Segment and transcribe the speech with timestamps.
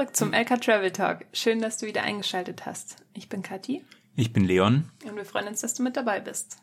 [0.00, 1.26] zurück zum LK Travel Talk.
[1.34, 2.96] Schön, dass du wieder eingeschaltet hast.
[3.12, 3.84] Ich bin Kathi.
[4.16, 4.88] Ich bin Leon.
[5.06, 6.56] Und wir freuen uns, dass du mit dabei bist.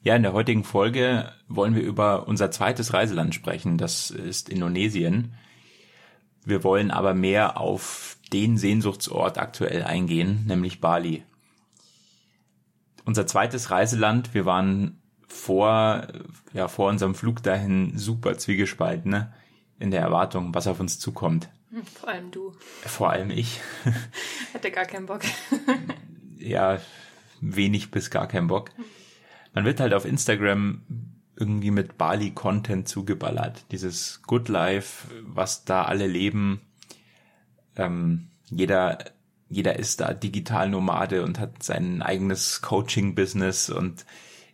[0.00, 3.76] Ja, in der heutigen Folge wollen wir über unser zweites Reiseland sprechen.
[3.76, 5.34] Das ist Indonesien.
[6.46, 11.24] Wir wollen aber mehr auf den Sehnsuchtsort aktuell eingehen, nämlich Bali.
[13.04, 16.06] Unser zweites Reiseland, wir waren vor,
[16.54, 19.34] ja, vor unserem Flug dahin super zwiegespalten, ne?
[19.78, 21.50] in der Erwartung, was auf uns zukommt.
[21.84, 22.52] Vor allem du.
[22.86, 23.60] Vor allem ich.
[24.54, 25.22] Hatte gar keinen Bock.
[26.38, 26.80] ja,
[27.40, 28.70] wenig bis gar keinen Bock.
[29.52, 30.82] Man wird halt auf Instagram
[31.36, 33.64] irgendwie mit Bali-Content zugeballert.
[33.70, 36.60] Dieses Good Life, was da alle leben.
[37.76, 38.98] Ähm, jeder,
[39.48, 44.06] jeder ist da digital Nomade und hat sein eigenes Coaching-Business und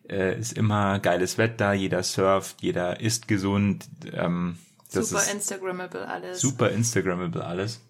[0.09, 3.89] äh, ist immer geiles Wetter, jeder surft, jeder isst gesund.
[4.13, 4.59] Ähm,
[4.97, 6.41] das super Instagrammable alles.
[6.41, 7.81] Super Instagrammable alles.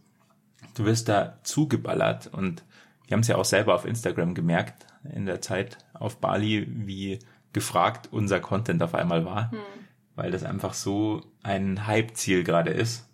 [0.74, 2.64] Du wirst da zugeballert und
[3.06, 7.18] wir haben es ja auch selber auf Instagram gemerkt in der Zeit auf Bali, wie
[7.52, 9.58] gefragt unser Content auf einmal war, hm.
[10.14, 13.08] weil das einfach so ein Hype-Ziel gerade ist.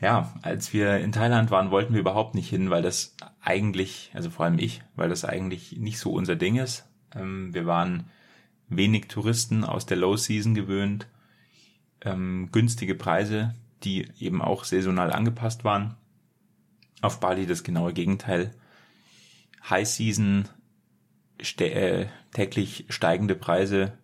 [0.00, 4.30] Ja, als wir in Thailand waren, wollten wir überhaupt nicht hin, weil das eigentlich, also
[4.30, 6.88] vor allem ich, weil das eigentlich nicht so unser Ding ist.
[7.14, 8.10] Ähm, wir waren
[8.68, 11.06] wenig Touristen aus der Low Season gewöhnt,
[12.04, 15.96] ähm, günstige Preise, die eben auch saisonal angepasst waren.
[17.00, 18.52] Auf Bali das genaue Gegenteil.
[19.68, 20.48] High Season,
[21.58, 23.98] äh, täglich steigende Preise,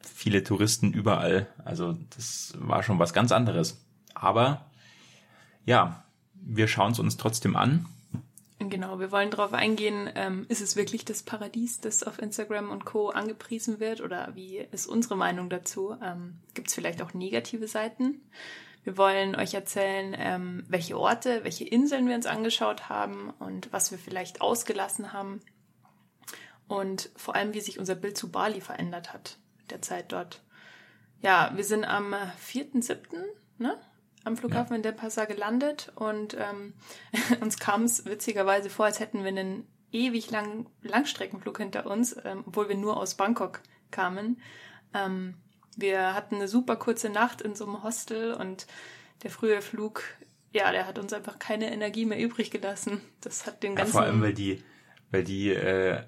[0.00, 1.46] viele Touristen überall.
[1.64, 3.84] Also das war schon was ganz anderes.
[4.14, 4.70] Aber
[5.64, 7.86] ja, wir schauen es uns trotzdem an
[8.58, 12.86] Genau, wir wollen darauf eingehen, ähm, ist es wirklich das Paradies, das auf Instagram und
[12.86, 13.10] Co.
[13.10, 15.94] angepriesen wird oder wie ist unsere Meinung dazu?
[16.02, 18.22] Ähm, Gibt es vielleicht auch negative Seiten?
[18.82, 23.90] Wir wollen euch erzählen, ähm, welche Orte, welche Inseln wir uns angeschaut haben und was
[23.90, 25.42] wir vielleicht ausgelassen haben
[26.66, 30.42] und vor allem, wie sich unser Bild zu Bali verändert hat mit der Zeit dort.
[31.20, 33.22] Ja, wir sind am 4.7.,
[33.58, 33.78] ne?
[34.26, 34.76] Am Flughafen ja.
[34.76, 36.74] in Denpasar gelandet und ähm,
[37.40, 42.42] uns kam es witzigerweise vor, als hätten wir einen ewig langen Langstreckenflug hinter uns, ähm,
[42.46, 43.60] obwohl wir nur aus Bangkok
[43.90, 44.40] kamen.
[44.94, 45.34] Ähm,
[45.76, 48.66] wir hatten eine super kurze Nacht in so einem Hostel und
[49.22, 50.02] der frühe Flug,
[50.52, 53.00] ja, der hat uns einfach keine Energie mehr übrig gelassen.
[53.20, 53.94] Das hat den ganzen.
[53.94, 54.62] Ja, vor allem, weil die,
[55.10, 56.02] weil die, äh,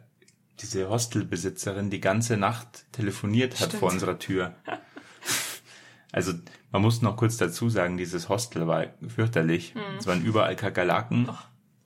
[0.60, 3.80] diese Hostelbesitzerin die ganze Nacht telefoniert hat Stimmt.
[3.80, 4.56] vor unserer Tür.
[6.10, 6.32] Also
[6.70, 9.74] man muss noch kurz dazu sagen, dieses Hostel war fürchterlich.
[9.74, 9.98] Mhm.
[9.98, 11.34] Es waren überall Kakerlaken oh.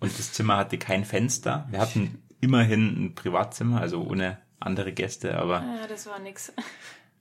[0.00, 1.66] und das Zimmer hatte kein Fenster.
[1.70, 5.62] Wir hatten immerhin ein Privatzimmer, also ohne andere Gäste, aber.
[5.62, 6.52] Ja, das war nix.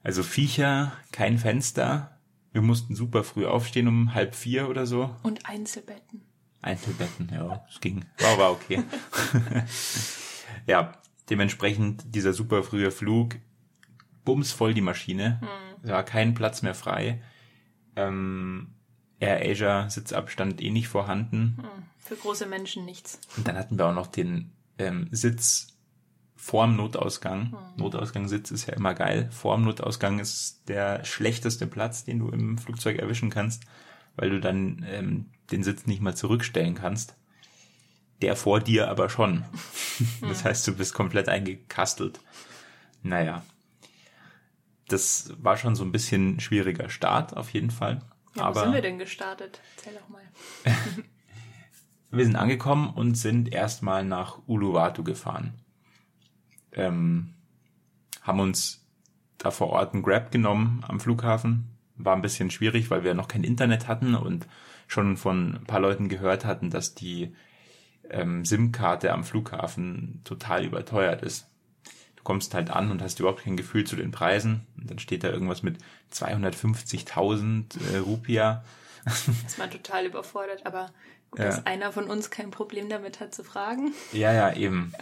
[0.04, 2.18] Also Viecher, kein Fenster.
[2.52, 5.16] Wir mussten super früh aufstehen um halb vier oder so.
[5.24, 6.24] Und Einzelbetten.
[6.62, 8.06] Einzelbetten, ja, es ging.
[8.20, 8.84] War, war okay.
[10.68, 10.94] ja,
[11.30, 13.36] dementsprechend dieser super frühe Flug,
[14.26, 15.40] bumsvoll die Maschine.
[15.42, 17.22] Mhm da war kein Platz mehr frei.
[17.96, 18.74] Ähm,
[19.20, 21.58] Air Asia Sitzabstand eh nicht vorhanden.
[21.62, 23.20] Hm, für große Menschen nichts.
[23.38, 25.68] Und dann hatten wir auch noch den ähm, Sitz
[26.36, 27.52] vorm Notausgang.
[27.52, 27.58] Hm.
[27.78, 29.30] Notausgangssitz ist ja immer geil.
[29.32, 33.64] Vorm Notausgang ist der schlechteste Platz, den du im Flugzeug erwischen kannst,
[34.16, 37.16] weil du dann ähm, den Sitz nicht mal zurückstellen kannst.
[38.24, 39.46] Der vor dir aber schon.
[40.22, 40.44] das hm.
[40.46, 42.20] heißt, du bist komplett eingekastelt.
[43.04, 43.44] Naja,
[44.92, 48.02] das war schon so ein bisschen schwieriger Start auf jeden Fall.
[48.36, 49.62] Ja, Aber wo sind wir denn gestartet?
[49.76, 50.22] Erzähl doch mal.
[52.12, 55.54] wir sind angekommen und sind erstmal nach Uluwatu gefahren.
[56.72, 57.34] Ähm,
[58.22, 58.86] haben uns
[59.38, 61.78] da vor Ort einen Grab genommen am Flughafen.
[61.96, 64.48] War ein bisschen schwierig, weil wir noch kein Internet hatten und
[64.88, 67.36] schon von ein paar Leuten gehört hatten, dass die
[68.10, 71.51] ähm, SIM-Karte am Flughafen total überteuert ist
[72.22, 74.62] du kommst halt an und hast überhaupt kein Gefühl zu den Preisen.
[74.78, 75.78] Und dann steht da irgendwas mit
[76.14, 78.64] 250.000 äh, Rupia.
[79.06, 80.92] ist man total überfordert, aber
[81.32, 81.46] gut, ja.
[81.46, 83.94] dass einer von uns kein Problem damit hat zu fragen.
[84.14, 84.94] Ja, ja, eben.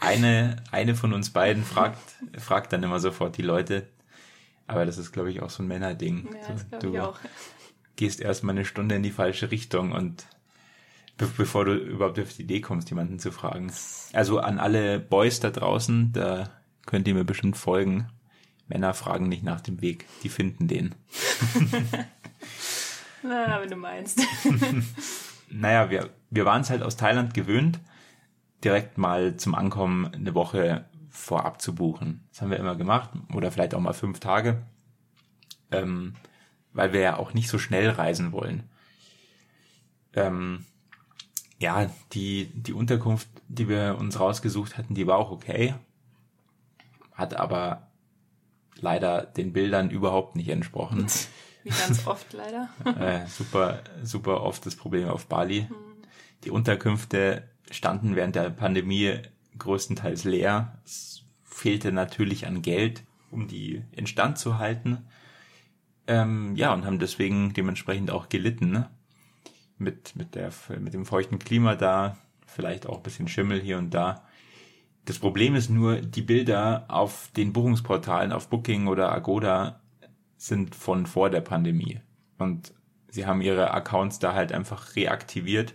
[0.00, 2.00] Eine, eine von uns beiden fragt,
[2.38, 3.86] fragt dann immer sofort die Leute.
[4.66, 6.28] Aber das ist, glaube ich, auch so ein Männerding.
[6.34, 7.18] Ja, das glaube ich auch.
[7.94, 10.26] Gehst erstmal eine Stunde in die falsche Richtung und
[11.16, 13.72] be bevor du überhaupt auf die Idee kommst, jemanden zu fragen.
[14.12, 16.50] Also an alle Boys da draußen, da
[16.94, 18.06] könnt ihr mir bestimmt folgen.
[18.68, 20.94] Männer fragen nicht nach dem Weg, die finden den.
[23.24, 24.20] Na, wenn du meinst.
[25.50, 27.80] naja, wir, wir waren es halt aus Thailand gewöhnt,
[28.62, 32.28] direkt mal zum Ankommen eine Woche vorab zu buchen.
[32.30, 34.62] Das haben wir immer gemacht oder vielleicht auch mal fünf Tage,
[35.72, 36.14] ähm,
[36.74, 38.70] weil wir ja auch nicht so schnell reisen wollen.
[40.12, 40.64] Ähm,
[41.58, 45.74] ja, die, die Unterkunft, die wir uns rausgesucht hatten, die war auch okay.
[47.14, 47.90] Hat aber
[48.76, 51.06] leider den Bildern überhaupt nicht entsprochen.
[51.62, 52.68] Wie ganz oft leider.
[53.00, 55.66] äh, super, super oft das Problem auf Bali.
[56.44, 59.18] Die Unterkünfte standen während der Pandemie
[59.58, 60.78] größtenteils leer.
[60.84, 65.06] Es fehlte natürlich an Geld, um die instand zu halten.
[66.06, 68.70] Ähm, ja, und haben deswegen dementsprechend auch gelitten.
[68.70, 68.90] Ne?
[69.78, 73.94] Mit, mit, der, mit dem feuchten Klima da, vielleicht auch ein bisschen Schimmel hier und
[73.94, 74.26] da.
[75.04, 79.80] Das Problem ist nur, die Bilder auf den Buchungsportalen, auf Booking oder Agoda,
[80.36, 82.00] sind von vor der Pandemie.
[82.38, 82.72] Und
[83.08, 85.74] sie haben ihre Accounts da halt einfach reaktiviert,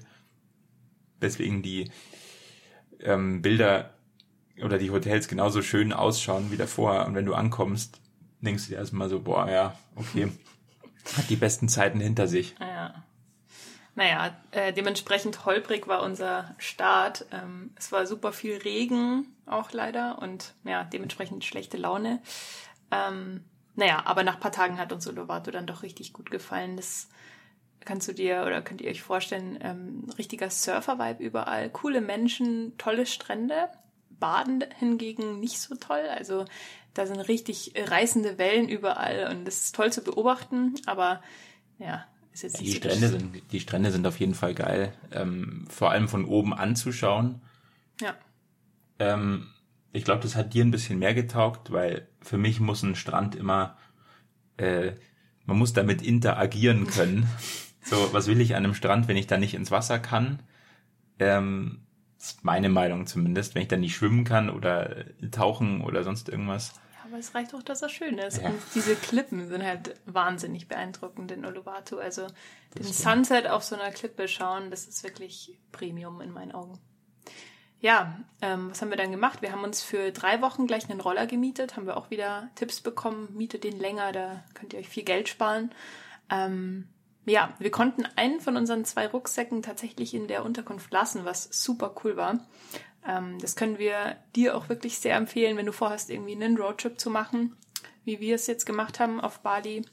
[1.19, 1.91] weswegen die
[3.01, 3.93] ähm, Bilder
[4.63, 7.05] oder die Hotels genauso schön ausschauen wie davor.
[7.05, 8.01] Und wenn du ankommst,
[8.41, 10.31] denkst du dir erstmal so, boah, ja, okay,
[11.17, 12.55] hat die besten Zeiten hinter sich.
[12.59, 13.03] Ja.
[13.95, 17.25] Naja, äh, dementsprechend holprig war unser Start.
[17.31, 22.21] Ähm, es war super viel Regen auch leider und ja, dementsprechend schlechte Laune.
[22.91, 23.43] Ähm,
[23.75, 26.77] naja, aber nach paar Tagen hat uns Uluwatu dann doch richtig gut gefallen.
[26.77, 27.09] Das
[27.81, 33.05] kannst du dir oder könnt ihr euch vorstellen, ähm, richtiger Surfer-Vibe überall, coole Menschen, tolle
[33.05, 33.69] Strände.
[34.19, 36.05] Baden hingegen nicht so toll.
[36.09, 36.45] Also
[36.93, 41.23] da sind richtig reißende Wellen überall und das ist toll zu beobachten, aber
[41.77, 42.05] ja,
[42.47, 44.93] die so Strände sind, die Strände sind auf jeden Fall geil.
[45.11, 47.41] Ähm, vor allem von oben anzuschauen.
[48.01, 48.15] Ja,
[48.99, 49.47] Ähm,
[49.91, 53.35] ich glaube, das hat dir ein bisschen mehr getaugt, weil für mich muss ein Strand
[53.35, 53.77] immer,
[54.57, 54.93] äh,
[55.45, 57.27] man muss damit interagieren können.
[57.83, 60.41] so, was will ich an einem Strand, wenn ich da nicht ins Wasser kann?
[61.17, 61.81] Ähm,
[62.19, 66.79] ist meine Meinung zumindest, wenn ich da nicht schwimmen kann oder tauchen oder sonst irgendwas.
[67.19, 68.41] Es reicht auch, dass er schön ist.
[68.41, 68.49] Ja.
[68.49, 71.97] Und diese Klippen sind halt wahnsinnig beeindruckend in Uluwatu.
[71.97, 72.27] Also
[72.77, 76.79] den Sunset auf so einer Klippe schauen, das ist wirklich Premium in meinen Augen.
[77.81, 79.41] Ja, ähm, was haben wir dann gemacht?
[79.41, 82.81] Wir haben uns für drei Wochen gleich einen Roller gemietet, haben wir auch wieder Tipps
[82.81, 85.71] bekommen, mietet den länger, da könnt ihr euch viel Geld sparen.
[86.29, 86.89] Ähm,
[87.25, 91.95] ja, wir konnten einen von unseren zwei Rucksäcken tatsächlich in der Unterkunft lassen, was super
[92.03, 92.39] cool war.
[93.07, 96.99] Ähm, das können wir dir auch wirklich sehr empfehlen, wenn du vorhast, irgendwie einen Roadtrip
[96.99, 97.55] zu machen,
[98.05, 99.85] wie wir es jetzt gemacht haben auf Bali.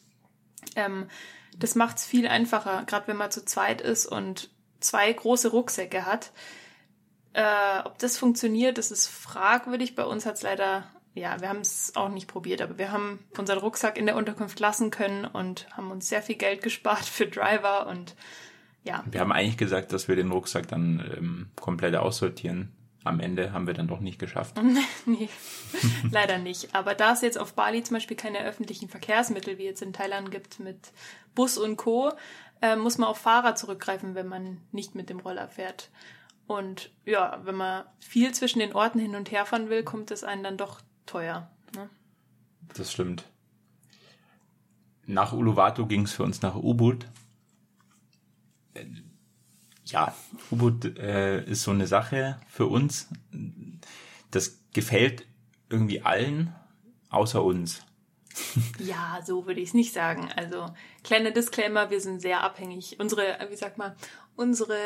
[0.74, 1.08] Ähm,
[1.58, 4.50] das macht es viel einfacher, gerade wenn man zu zweit ist und
[4.80, 6.32] zwei große Rucksäcke hat.
[7.32, 9.94] Äh, ob das funktioniert, das ist fragwürdig.
[9.94, 13.20] Bei uns hat es leider, ja, wir haben es auch nicht probiert, aber wir haben
[13.36, 17.26] unseren Rucksack in der Unterkunft lassen können und haben uns sehr viel Geld gespart für
[17.26, 18.14] Driver und
[18.84, 22.72] ja, Wir haben eigentlich gesagt, dass wir den Rucksack dann ähm, komplett aussortieren.
[23.06, 24.60] Am Ende haben wir dann doch nicht geschafft.
[25.06, 25.28] nee,
[26.10, 26.74] leider nicht.
[26.74, 30.30] Aber da es jetzt auf Bali zum Beispiel keine öffentlichen Verkehrsmittel wie jetzt in Thailand
[30.30, 30.92] gibt mit
[31.34, 32.12] Bus und Co.,
[32.62, 35.90] äh, muss man auf Fahrer zurückgreifen, wenn man nicht mit dem Roller fährt.
[36.46, 40.24] Und ja, wenn man viel zwischen den Orten hin und her fahren will, kommt es
[40.24, 41.50] einen dann doch teuer.
[41.74, 41.88] Ne?
[42.74, 43.24] Das stimmt.
[45.04, 47.06] Nach Uluwatu ging es für uns nach Ubud.
[49.86, 50.14] Ja,
[50.50, 53.08] Ubud äh, ist so eine Sache für uns.
[54.30, 55.26] Das gefällt
[55.70, 56.54] irgendwie allen,
[57.10, 57.82] außer uns.
[58.78, 60.28] Ja, so würde ich es nicht sagen.
[60.36, 60.66] Also
[61.02, 62.96] kleiner Disclaimer, wir sind sehr abhängig.
[63.00, 63.94] Unsere, äh, wie sagt man,
[64.36, 64.76] unsere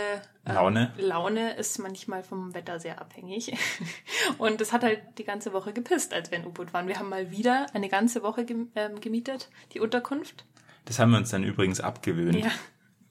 [0.44, 0.92] äh, Laune?
[0.98, 3.52] Laune ist manchmal vom Wetter sehr abhängig.
[4.38, 6.86] Und es hat halt die ganze Woche gepisst, als wir in U-Boot waren.
[6.86, 10.44] Wir haben mal wieder eine ganze Woche gem ähm, gemietet, die Unterkunft.
[10.84, 12.44] Das haben wir uns dann übrigens abgewöhnt.
[12.44, 12.50] Ja.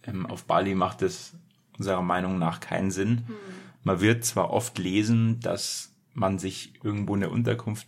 [0.03, 1.33] Ähm, auf Bali macht es
[1.79, 3.23] unserer Meinung nach keinen Sinn.
[3.83, 7.87] Man wird zwar oft lesen, dass man sich irgendwo eine Unterkunft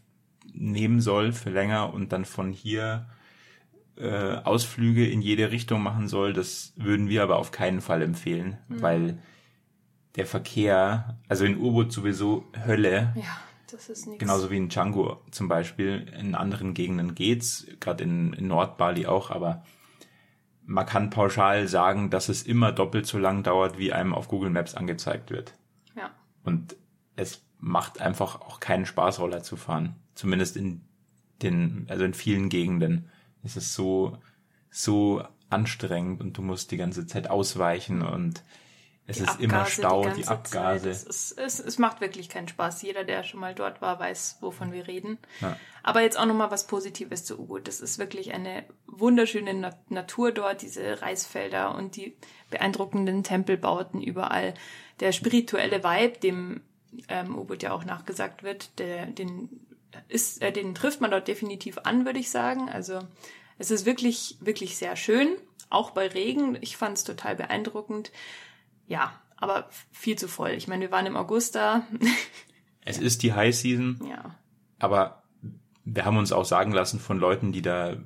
[0.54, 3.08] nehmen soll für länger und dann von hier
[3.98, 6.34] äh, Ausflüge in jede Richtung machen soll.
[6.34, 9.20] Das würden wir aber auf keinen Fall empfehlen, weil
[10.16, 13.38] der Verkehr, also in U-Boot sowieso Hölle, Ja,
[13.72, 14.20] das ist nichts.
[14.20, 16.12] Genauso wie in Django zum Beispiel.
[16.20, 19.64] In anderen Gegenden geht's, gerade in, in Nordbali auch, aber
[20.72, 24.50] man kann pauschal sagen, dass es immer doppelt so lang dauert, wie einem auf Google
[24.50, 25.54] Maps angezeigt wird.
[25.96, 26.12] Ja.
[26.44, 26.78] Und
[27.18, 29.96] es macht einfach auch keinen Spaß, Roller zu fahren.
[30.16, 30.82] Zumindest in
[31.42, 33.10] den, also in vielen Gegenden
[33.44, 34.18] ist es so,
[34.70, 38.44] so anstrengend und du musst die ganze Zeit ausweichen und
[39.12, 40.38] es Die ist immer Abgase Stau, ganze die Zeit.
[40.38, 40.90] Abgase.
[40.90, 42.82] Es, ist, es, es macht wirklich keinen Spaß.
[42.82, 45.18] Jeder, der schon mal dort war, weiß, wovon wir reden.
[45.40, 45.58] Ja.
[45.84, 47.68] Aber jetzt auch nochmal was Positives zu U-Boot.
[47.68, 52.16] Das ist wirklich eine wunderschöne Na Natur dort, diese Reisfelder und die
[52.50, 54.54] beeindruckenden Tempelbauten überall.
[55.00, 56.62] Der spirituelle Vibe, dem
[57.08, 59.50] ähm, U-Boot ja auch nachgesagt wird, der, den,
[60.08, 62.70] ist, äh, den trifft man dort definitiv an, würde ich sagen.
[62.70, 63.00] Also
[63.58, 65.30] es ist wirklich, wirklich sehr schön,
[65.70, 66.58] auch bei Regen.
[66.62, 68.12] Ich fand es total beeindruckend.
[68.88, 70.52] Ja, aber viel zu voll.
[70.52, 71.84] Ich meine, wir waren im August da.
[72.84, 74.00] Es ist die High Season.
[74.10, 74.36] Ja.
[74.80, 75.22] Aber
[75.86, 77.98] wir haben uns auch sagen lassen von Leuten, die da äh,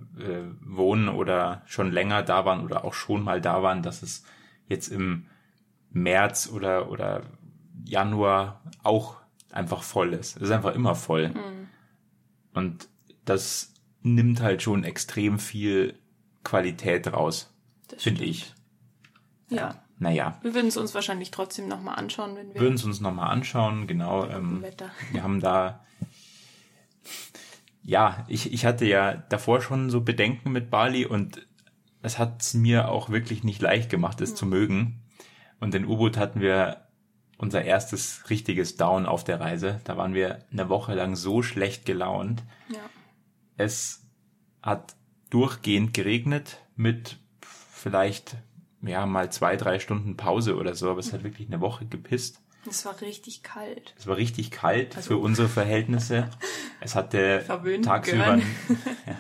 [0.60, 4.26] wohnen oder schon länger da waren oder auch schon mal da waren, dass es
[4.68, 5.28] jetzt im
[5.92, 7.24] März oder, oder
[7.86, 10.36] Januar auch einfach voll ist.
[10.36, 11.30] Es ist einfach immer voll.
[11.30, 11.68] Mhm.
[12.54, 12.90] Und
[13.24, 15.98] das nimmt halt schon extrem viel
[16.44, 17.54] Qualität raus,
[17.98, 18.54] finde ich.
[19.50, 19.85] Ja.
[19.98, 23.32] Naja, Wir würden es uns wahrscheinlich trotzdem nochmal anschauen, wenn wir würden es uns nochmal
[23.32, 24.28] anschauen, genau.
[24.28, 24.92] Ähm, Wetter.
[25.12, 25.86] wir haben da,
[27.82, 31.48] ja, ich, ich hatte ja davor schon so Bedenken mit Bali und
[32.02, 35.02] es hat es mir auch wirklich nicht leicht gemacht, es zu mögen.
[35.60, 36.86] Und in U-Boot hatten wir
[37.38, 39.82] unser erstes richtiges Down auf der Reise.
[39.86, 42.44] Da waren wir eine Woche lang so schlecht gelaunt.
[42.70, 42.80] Ja.
[43.58, 44.06] Es
[44.62, 44.96] hat
[45.30, 48.38] durchgehend geregnet mit vielleicht
[48.88, 52.42] ja mal zwei, drei Stunden Pause oder so, aber es hat wirklich eine Woche gepisst.
[52.68, 53.94] Es war richtig kalt.
[53.98, 56.30] Es war richtig kalt Also- für unsere Verhältnisse.
[56.82, 57.44] Es hatte
[57.84, 58.38] tagsüber,
[59.06, 59.16] ja,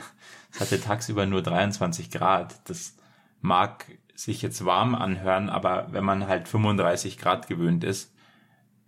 [0.51, 2.59] es hatte tagsüber nur 23 Grad.
[2.69, 2.95] Das
[3.41, 8.13] mag sich jetzt warm anhören, aber wenn man halt 35 Grad gewöhnt ist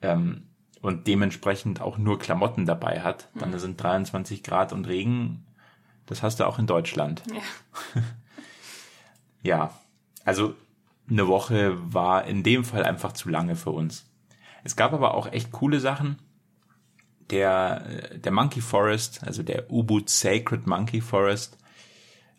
[0.02, 0.48] ähm,
[0.82, 3.40] und dementsprechend auch nur Klamotten dabei hat, Mhm.
[3.40, 5.46] dann sind 23 Grad und Regen.
[6.08, 7.22] Das hast du auch in Deutschland.
[7.32, 8.02] Ja.
[9.44, 9.72] Ja,
[10.26, 10.56] also
[11.10, 14.06] eine Woche war in dem Fall einfach zu lange für uns.
[14.64, 16.18] Es gab aber auch echt coole Sachen.
[17.30, 21.58] Der, der Monkey Forest, also der Ubud Sacred Monkey Forest,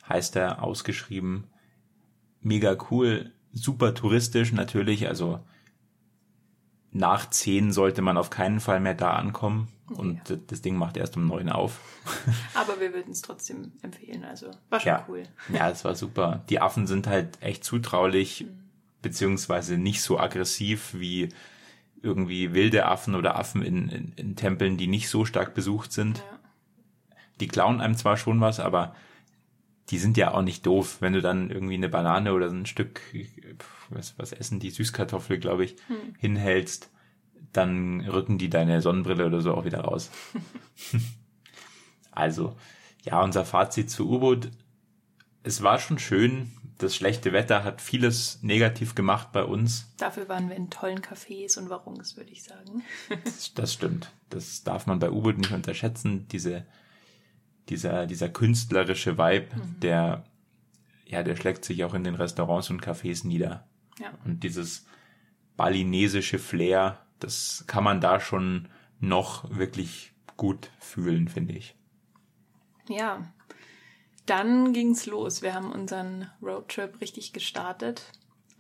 [0.09, 1.45] heißt er ausgeschrieben.
[2.41, 5.41] Mega cool, super touristisch natürlich, also
[6.91, 9.69] nach zehn sollte man auf keinen Fall mehr da ankommen.
[9.95, 11.81] Und das Ding macht erst um neun auf.
[12.55, 14.25] Aber wir würden es trotzdem empfehlen.
[14.25, 15.05] Also war schon Ja.
[15.09, 15.23] cool.
[15.53, 16.45] Ja, es war super.
[16.51, 18.47] Die Affen sind halt echt zutraulich,
[19.03, 21.29] beziehungsweise nicht so aggressiv wie
[22.03, 26.19] irgendwie wilde Affen oder Affen in, in, in Tempeln, die nicht so stark besucht sind.
[26.19, 26.39] Ja.
[27.41, 28.95] Die klauen einem zwar schon was, aber
[29.91, 33.01] die sind ja auch nicht doof, wenn du dann irgendwie eine Banane oder ein Stück,
[33.89, 35.77] was, was essen die, Süßkartoffel, glaube ich,
[36.19, 36.91] hinhältst,
[37.53, 40.11] dann rücken die deine Sonnenbrille oder so auch wieder raus.
[42.11, 42.57] also,
[43.05, 44.51] ja, unser Fazit zu U-Boot.
[45.43, 46.53] Es war schon schön.
[46.79, 49.93] Das schlechte Wetter hat vieles negativ gemacht bei uns.
[49.97, 52.85] Dafür waren wir in tollen Cafés und Warungs, würde ich sagen.
[53.25, 54.13] Das, das stimmt.
[54.31, 56.29] Das darf man bei U-Boot nicht unterschätzen.
[56.29, 56.65] Diese,
[57.69, 59.49] dieser, dieser künstlerische Vibe,
[59.83, 60.25] der,
[61.05, 63.67] ja, der schlägt sich auch in den Restaurants und Cafés nieder.
[63.99, 64.13] Ja.
[64.25, 64.87] Und dieses
[65.57, 68.69] balinesische Flair, das kann man da schon
[69.01, 71.75] noch wirklich gut fühlen, finde ich.
[72.89, 73.33] Ja.
[74.29, 75.41] Dann ging's los.
[75.41, 78.03] Wir haben unseren Roadtrip richtig gestartet,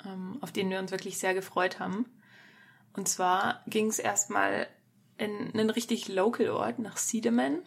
[0.06, 2.06] ähm, auf den wir uns wirklich sehr gefreut haben.
[2.94, 4.66] Und zwar ging's erstmal
[5.18, 7.58] in einen richtig local Ort nach Siedemann,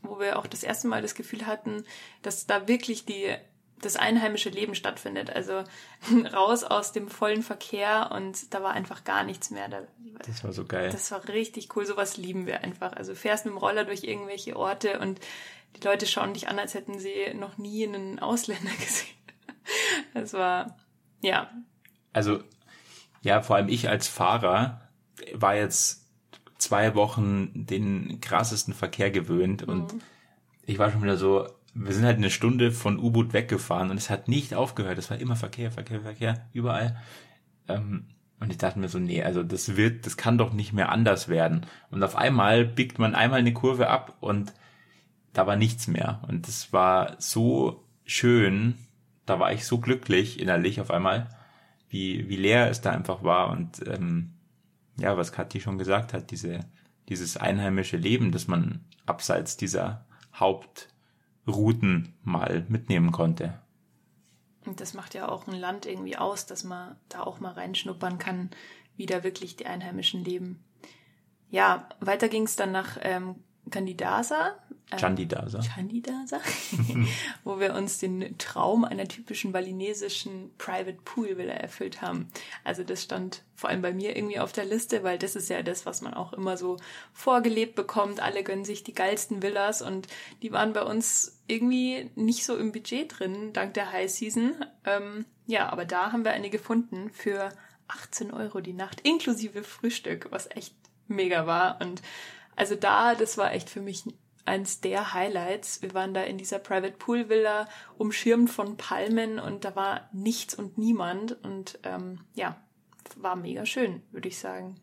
[0.00, 1.84] wo wir auch das erste Mal das Gefühl hatten,
[2.22, 3.34] dass da wirklich die
[3.80, 5.28] das einheimische Leben stattfindet.
[5.28, 5.64] Also
[6.32, 9.68] raus aus dem vollen Verkehr und da war einfach gar nichts mehr.
[9.68, 9.82] Da,
[10.26, 10.88] Das war so geil.
[10.90, 11.84] das war richtig cool.
[11.84, 12.94] Sowas lieben wir einfach.
[12.94, 15.20] Also fährst mit dem Roller durch irgendwelche Orte und
[15.76, 19.14] die Leute schauen dich an, als hätten sie noch nie einen Ausländer gesehen.
[20.12, 20.76] Das war,
[21.20, 21.50] ja,
[22.12, 22.42] Also,
[23.22, 24.88] ja, vor allem ich als Fahrer
[25.32, 26.06] war jetzt
[26.58, 29.94] zwei Wochen den krassesten Verkehr gewöhnt und
[30.66, 34.10] ich war schon wieder so, wir sind halt eine Stunde von U-Boot weggefahren und es
[34.10, 34.96] hat nicht aufgehört.
[34.98, 36.96] Es war immer Verkehr, Verkehr, Verkehr, überall.
[37.68, 38.06] Ähm,
[38.40, 41.28] und ich dachte mir so, nee, also das wird, das kann doch nicht mehr anders
[41.28, 41.66] werden.
[41.90, 44.52] Und auf einmal biegt man einmal eine Kurve ab und
[45.34, 46.22] da war nichts mehr.
[46.26, 48.78] Und das war so schön.
[49.26, 51.28] Da war ich so glücklich innerlich auf einmal,
[51.88, 53.50] wie, wie leer es da einfach war.
[53.50, 54.32] Und ähm,
[54.96, 56.60] ja, was Kathi schon gesagt hat, diese,
[57.08, 63.60] dieses einheimische Leben, das man abseits dieser Hauptrouten mal mitnehmen konnte.
[64.66, 68.18] und das macht ja auch ein Land irgendwie aus, dass man da auch mal reinschnuppern
[68.18, 68.50] kann,
[68.96, 70.64] wie da wirklich die Einheimischen leben.
[71.50, 73.36] Ja, weiter ging es dann nach ähm,
[73.70, 74.56] Candidasa.
[74.90, 75.60] Ähm, Chandidasa.
[75.60, 76.40] Candidasa,
[77.44, 82.28] wo wir uns den Traum einer typischen balinesischen Private Pool Villa erfüllt haben.
[82.64, 85.62] Also das stand vor allem bei mir irgendwie auf der Liste, weil das ist ja
[85.62, 86.76] das, was man auch immer so
[87.12, 88.20] vorgelebt bekommt.
[88.20, 90.06] Alle gönnen sich die geilsten Villas und
[90.42, 94.54] die waren bei uns irgendwie nicht so im Budget drin, dank der High Season.
[94.84, 97.50] Ähm, ja, aber da haben wir eine gefunden für
[97.88, 100.74] 18 Euro die Nacht, inklusive Frühstück, was echt
[101.06, 101.80] mega war.
[101.80, 102.02] Und
[102.56, 104.04] also da, das war echt für mich
[104.46, 105.82] eins der Highlights.
[105.82, 110.54] Wir waren da in dieser Private Pool Villa, umschirmt von Palmen und da war nichts
[110.54, 111.42] und niemand.
[111.44, 112.56] Und ähm, ja,
[113.16, 114.76] war mega schön, würde ich sagen.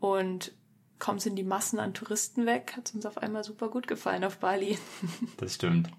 [0.00, 0.52] Und
[0.98, 4.24] kaum sind die Massen an Touristen weg, hat es uns auf einmal super gut gefallen
[4.24, 4.78] auf Bali.
[5.36, 5.90] Das stimmt.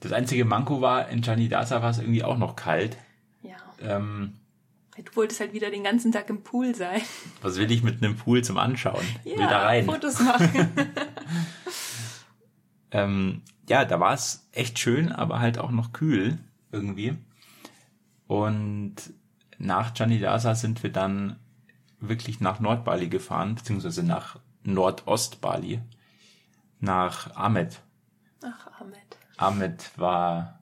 [0.00, 2.96] Das einzige Manko war, in Chanidasa war es irgendwie auch noch kalt.
[3.42, 3.56] Ja.
[3.80, 4.38] Ähm,
[4.98, 7.00] Du wolltest halt wieder den ganzen Tag im Pool sein.
[7.40, 9.04] was will ich mit einem Pool zum Anschauen?
[9.24, 9.86] Ja, will da rein.
[9.86, 10.70] Fotos machen.
[12.92, 16.38] Ähm, ja, da war es echt schön, aber halt auch noch kühl
[16.70, 17.16] irgendwie.
[18.26, 18.94] Und
[19.58, 21.36] nach Chanidasa sind wir dann
[22.00, 25.80] wirklich nach Nordbali gefahren, beziehungsweise nach Nordostbali,
[26.80, 27.80] nach Ahmed.
[28.42, 29.18] Ach, Ahmed.
[29.36, 30.60] Ahmed war,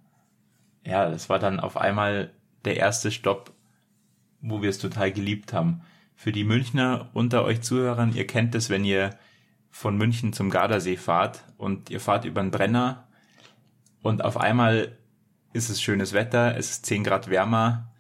[0.85, 2.33] ja, das war dann auf einmal
[2.65, 3.53] der erste Stopp,
[4.41, 5.83] wo wir es total geliebt haben.
[6.15, 9.11] Für die Münchner unter euch Zuhörern, ihr kennt es, wenn ihr
[9.71, 13.09] von München zum Gardasee fahrt und ihr fahrt über den Brenner
[14.03, 14.99] und auf einmal
[15.53, 17.93] ist es schönes Wetter, es ist 10 Grad wärmer,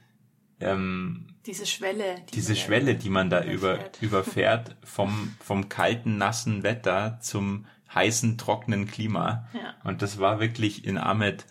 [0.60, 2.16] ähm, Diese Schwelle.
[2.28, 4.02] die diese man da Schwelle, die man da über, überfährt.
[4.02, 9.48] überfährt, vom, vom kalten, nassen Wetter zum heißen, trockenen Klima.
[9.52, 9.74] Ja.
[9.82, 11.44] Und das war wirklich in Ahmed,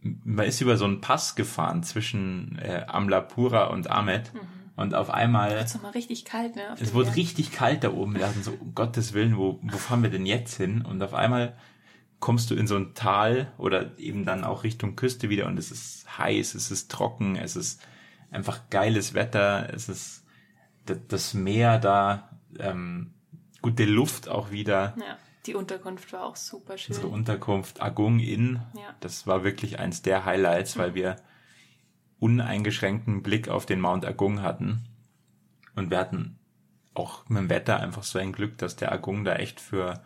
[0.00, 4.32] man ist über so einen Pass gefahren zwischen äh, Amlapura und Ahmed.
[4.76, 6.72] Und auf einmal, Es ist mal richtig kalt, ne?
[6.72, 7.16] auf es wurde Berg.
[7.16, 8.12] richtig kalt da oben.
[8.14, 10.82] Wir dachten so, um Gottes Willen, wo, wo fahren wir denn jetzt hin?
[10.82, 11.56] Und auf einmal
[12.20, 15.70] kommst du in so ein Tal oder eben dann auch Richtung Küste wieder und es
[15.70, 17.80] ist heiß, es ist trocken, es ist
[18.30, 20.24] einfach geiles Wetter, es ist
[21.08, 23.12] das Meer da, ähm,
[23.62, 24.94] gute Luft auch wieder.
[24.98, 26.94] Ja, die Unterkunft war auch super schön.
[26.94, 28.94] Unsere Unterkunft Agung Inn, Ja.
[29.00, 31.16] das war wirklich eins der Highlights, weil wir
[32.18, 34.84] uneingeschränkten Blick auf den Mount Agung hatten.
[35.74, 36.38] Und wir hatten
[36.94, 40.02] auch mit dem Wetter einfach so ein Glück, dass der Agung da echt für,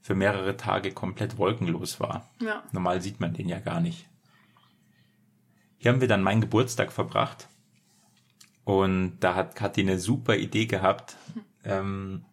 [0.00, 2.30] für mehrere Tage komplett wolkenlos war.
[2.40, 2.62] Ja.
[2.72, 4.08] Normal sieht man den ja gar nicht.
[5.78, 7.48] Hier haben wir dann meinen Geburtstag verbracht.
[8.64, 11.16] Und da hat Kathi eine super Idee gehabt.
[11.64, 12.24] Ähm,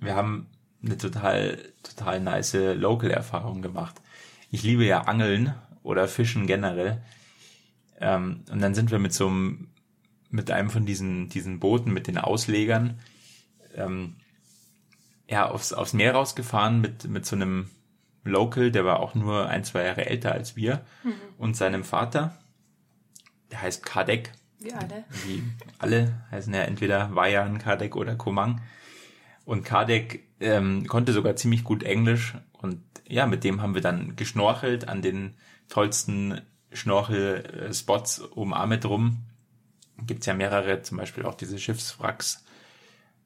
[0.00, 0.48] wir haben
[0.84, 4.00] eine total, total nice Local-Erfahrung gemacht.
[4.50, 7.02] Ich liebe ja Angeln oder Fischen generell.
[8.00, 9.68] Ähm, und dann sind wir mit so einem,
[10.30, 12.98] mit einem von diesen, diesen Booten, mit den Auslegern,
[13.74, 14.16] ähm,
[15.28, 17.70] ja, aufs, aufs Meer rausgefahren mit, mit so einem
[18.24, 20.84] Local, der war auch nur ein, zwei Jahre älter als wir
[21.38, 22.36] und seinem Vater.
[23.50, 24.32] Der heißt Kadek.
[24.58, 25.04] Wie alle.
[25.24, 25.42] Wie
[25.78, 28.62] alle heißen ja entweder Wayan, Kadek oder Komang.
[29.44, 34.16] Und Kadek ähm, konnte sogar ziemlich gut Englisch und ja, mit dem haben wir dann
[34.16, 35.34] geschnorchelt an den
[35.68, 36.40] tollsten
[36.76, 39.18] Schnorchel-Spots um Ahmed rum.
[40.06, 42.44] Gibt's ja mehrere, zum Beispiel auch diese Schiffswracks.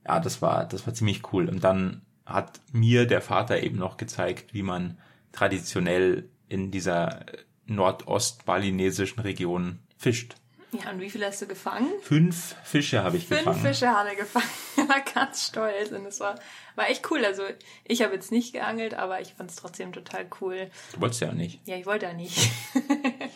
[0.07, 1.49] Ja, das war, das war ziemlich cool.
[1.49, 4.99] Und dann hat mir der Vater eben noch gezeigt, wie man
[5.33, 7.27] traditionell in dieser
[7.67, 10.37] nordost-balinesischen Region fischt.
[10.73, 11.89] Ja, und wie viel hast du gefangen?
[12.03, 13.61] Fünf Fische habe ich Fünf gefangen.
[13.61, 14.47] Fische hat er gefangen.
[14.77, 16.37] Er war ganz stolz und es war,
[16.75, 17.25] war echt cool.
[17.25, 17.43] Also
[17.85, 20.71] ich habe jetzt nicht geangelt, aber ich fand es trotzdem total cool.
[20.95, 21.61] Du wolltest ja auch nicht.
[21.67, 22.51] Ja, ich wollte ja nicht.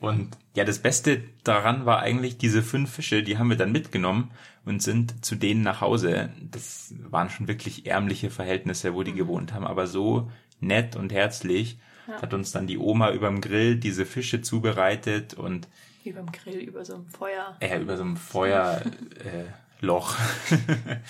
[0.00, 4.32] Und ja, das Beste daran war eigentlich diese fünf Fische, die haben wir dann mitgenommen
[4.66, 6.30] und sind zu denen nach Hause.
[6.50, 11.78] Das waren schon wirklich ärmliche Verhältnisse, wo die gewohnt haben, aber so nett und herzlich
[12.20, 15.68] hat uns dann die Oma überm Grill diese Fische zubereitet und
[16.04, 17.56] Überm Grill, über so einem Feuer.
[17.62, 20.16] ja, über so einem Feuerloch.
[20.50, 21.00] Äh,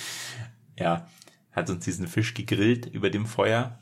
[0.83, 1.09] ja,
[1.53, 3.79] hat uns diesen Fisch gegrillt über dem Feuer.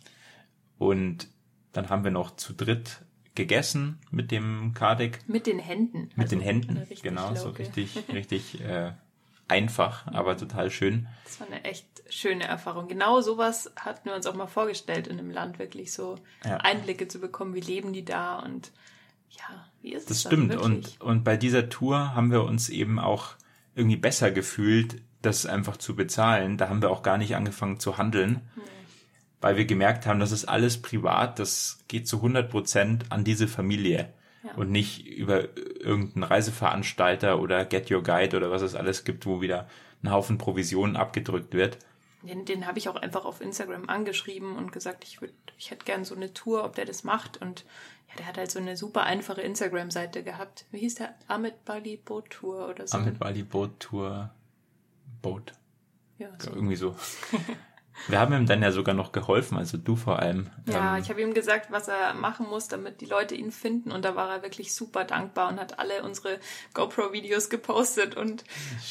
[0.78, 1.28] Und
[1.72, 3.00] dann haben wir noch zu dritt
[3.34, 5.20] gegessen mit dem Kardec.
[5.26, 6.10] Mit den Händen.
[6.16, 7.64] Mit Also den Händen, genau, so local.
[7.64, 8.92] richtig, richtig äh,
[9.48, 11.08] einfach, aber total schön.
[11.24, 12.88] Das war eine echt schöne Erfahrung.
[12.88, 16.58] Genau sowas hatten wir uns auch mal vorgestellt in einem Land, wirklich so Ja.
[16.58, 18.70] Einblicke zu bekommen, wie leben die da und
[19.38, 20.56] ja, wie ist Das dann stimmt.
[20.56, 23.34] Und, und bei dieser Tour haben wir uns eben auch
[23.74, 26.58] irgendwie besser gefühlt, das einfach zu bezahlen.
[26.58, 28.40] Da haben wir auch gar nicht angefangen zu handeln,
[29.40, 33.48] weil wir gemerkt haben, das ist alles privat, das geht zu 100 Prozent an diese
[33.48, 34.12] Familie
[34.44, 34.54] Ja.
[34.56, 39.40] und nicht über irgendeinen Reiseveranstalter oder Get Your Guide oder was es alles gibt, wo
[39.40, 39.68] wieder
[40.02, 41.78] ein Haufen Provisionen abgedrückt wird.
[42.22, 45.84] Den, den habe ich auch einfach auf Instagram angeschrieben und gesagt, ich würde, ich hätte
[45.84, 47.40] gern so eine Tour, ob der das macht.
[47.40, 47.64] Und
[48.08, 50.66] ja, der hat halt so eine super einfache Instagram-Seite gehabt.
[50.70, 51.14] Wie hieß der?
[51.28, 52.96] Ahmed Bali Boat Tour oder so.
[52.96, 54.30] Ahmed Bali Boat Tour
[55.20, 55.52] Boat.
[56.18, 56.50] Ja, so.
[56.50, 56.94] Irgendwie so.
[58.08, 60.50] Wir haben ihm dann ja sogar noch geholfen, also du vor allem.
[60.66, 63.92] Ja, Ähm, ich habe ihm gesagt, was er machen muss, damit die Leute ihn finden.
[63.92, 66.38] Und da war er wirklich super dankbar und hat alle unsere
[66.74, 68.44] GoPro-Videos gepostet und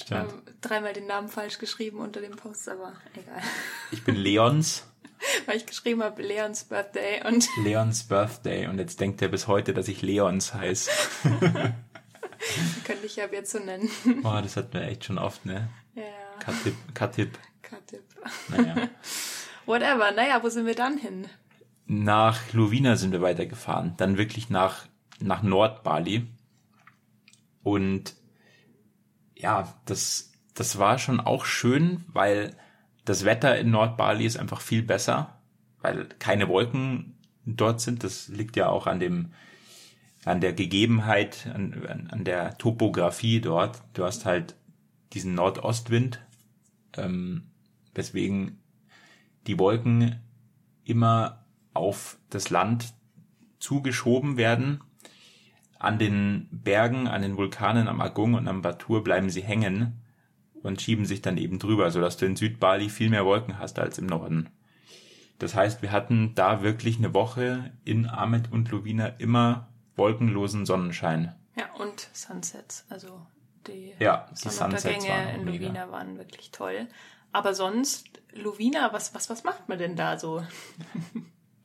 [0.10, 0.28] ähm,
[0.62, 3.42] dreimal den Namen falsch geschrieben unter dem Post, aber egal.
[3.92, 4.86] Ich bin Leons,
[5.46, 9.74] Weil ich geschrieben habe, Leons Birthday und Leons Birthday und jetzt denkt er bis heute,
[9.74, 10.92] dass ich Leons heiße.
[12.86, 13.90] Könnte ich ja jetzt so nennen.
[14.24, 15.70] Boah, das hatten wir echt schon oft, ne?
[15.94, 16.04] Ja.
[16.40, 17.38] Katip, Katip.
[17.62, 18.04] Katip.
[18.50, 18.90] Naja.
[19.66, 20.12] Whatever.
[20.12, 21.28] Naja, wo sind wir dann hin?
[21.86, 23.96] Nach Lovina sind wir weitergefahren.
[23.98, 24.88] Dann wirklich nach,
[25.20, 26.28] nach Nordbali.
[27.64, 28.16] Und
[29.36, 32.56] ja, das, das war schon auch schön, weil
[33.06, 35.38] das Wetter in Nordbali ist einfach viel besser,
[35.82, 38.04] weil keine Wolken dort sind.
[38.04, 39.34] Das liegt ja auch an dem,
[40.26, 43.82] an der Gegebenheit, an, an, der Topografie dort.
[43.94, 44.56] Du hast halt
[45.14, 46.22] diesen Nordostwind,
[46.96, 47.51] ähm,
[47.94, 48.62] weswegen
[49.48, 50.22] die Wolken
[50.84, 52.94] immer auf das Land
[53.60, 54.84] zugeschoben werden.
[55.80, 60.02] An den Bergen, an den Vulkanen am Agung und am Batur bleiben sie hängen
[60.62, 63.98] und schieben sich dann eben drüber, sodass du in Südbali viel mehr Wolken hast als
[63.98, 64.50] im Norden.
[65.40, 71.36] Das heißt, wir hatten da wirklich eine Woche in Ahmed und Lovina immer wolkenlosen Sonnenschein.
[71.56, 72.86] Ja, und Sunsets.
[72.90, 73.26] Also
[73.66, 75.46] die Ja, die Sonnenuntergänge in.
[75.48, 76.88] Lovina waren wirklich toll.
[77.32, 80.44] Aber sonst, Lovina, was, was, was macht man denn da so?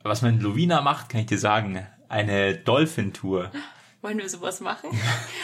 [0.03, 3.51] Was man in Lovina macht, kann ich dir sagen, eine Dolphin-Tour.
[4.01, 4.89] Wollen wir sowas machen?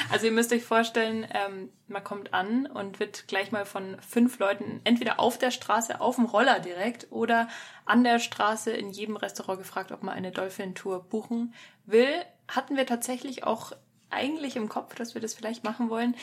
[0.10, 4.38] Also ihr müsst euch vorstellen, ähm, man kommt an und wird gleich mal von fünf
[4.38, 7.50] Leuten entweder auf der Straße, auf dem Roller direkt oder
[7.86, 11.54] an der Straße in jedem Restaurant gefragt, ob man eine Dolphin-Tour buchen
[11.86, 12.14] will.
[12.48, 13.72] Hatten wir tatsächlich auch
[14.12, 16.16] eigentlich im Kopf, dass wir das vielleicht machen wollen.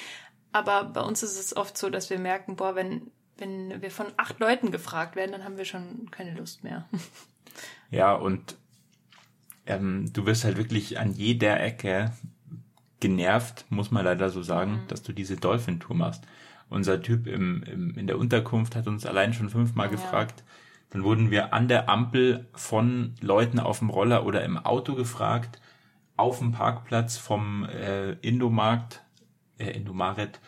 [0.53, 3.11] Aber bei uns ist es oft so, dass wir merken, boah, wenn,
[3.41, 6.89] wenn wir von acht Leuten gefragt werden, dann haben wir schon keine Lust mehr.
[7.91, 8.55] Ja, und
[9.67, 12.13] ähm, du wirst halt wirklich an jeder Ecke
[13.01, 16.23] genervt, muss man leider so sagen, dass du diese Dolphin-Tour machst.
[16.69, 19.93] Unser Typ im, im, in der Unterkunft hat uns allein schon fünfmal Ja.
[19.93, 20.45] gefragt.
[20.91, 25.61] Dann wurden wir an der Ampel von Leuten auf dem Roller oder im Auto gefragt,
[26.17, 29.03] auf dem Parkplatz vom äh, Indomarkt,
[29.59, 30.39] äh, Indomaret,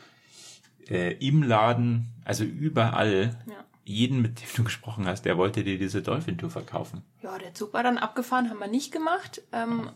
[0.93, 3.37] äh, im Laden, also überall.
[3.47, 3.65] Ja.
[3.85, 7.03] Jeden, mit dem du gesprochen hast, der wollte dir diese Dolphin-Tour verkaufen.
[7.21, 9.43] Ja, der Zug war dann abgefahren, haben wir nicht gemacht.
[9.51, 9.91] Ähm,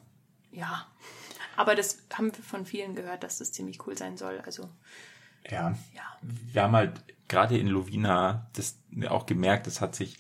[0.51, 0.87] ja,
[1.55, 4.41] aber das haben wir von vielen gehört, dass das ziemlich cool sein soll.
[4.45, 4.69] Also
[5.49, 5.77] Ja.
[5.95, 8.77] ja, Wir haben halt gerade in Lovina das
[9.09, 10.19] auch gemerkt, das hat sich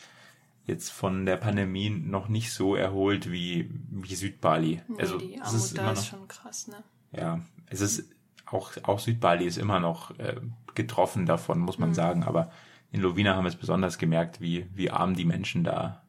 [0.66, 4.82] jetzt von der Pandemie noch nicht so erholt wie, wie Südbali.
[4.86, 6.82] nee, also die Armut ist da ist schon krass, ne?
[7.12, 8.04] ja, es ist
[8.50, 10.36] auch, auch Südbali ist immer noch äh,
[10.74, 11.84] getroffen davon, muss Mhm.
[11.84, 12.50] man sagen, aber
[12.92, 16.02] in Lovina haben wir es besonders gemerkt, wie, wie arm die Menschen da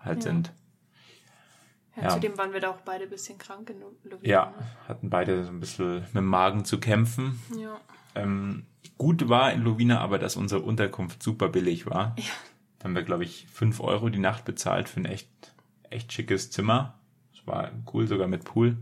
[0.00, 0.22] halt Ja.
[0.30, 0.52] sind.
[1.96, 2.08] Ja, Ja.
[2.10, 4.28] Zudem waren wir da auch beide ein bisschen krank in Lo- Lovina.
[4.28, 4.54] Ja,
[4.88, 7.40] hatten beide so ein bisschen mit dem Magen zu kämpfen.
[7.56, 7.78] Ja.
[8.16, 8.66] Ähm,
[8.98, 12.14] gut war in Lovina aber, dass unsere Unterkunft super billig war.
[12.18, 12.24] Ja.
[12.78, 15.28] Da haben wir, glaube ich, fünf Euro die Nacht bezahlt für ein echt,
[15.90, 16.98] echt schickes Zimmer.
[17.32, 18.76] Das war cool, sogar mit Pool.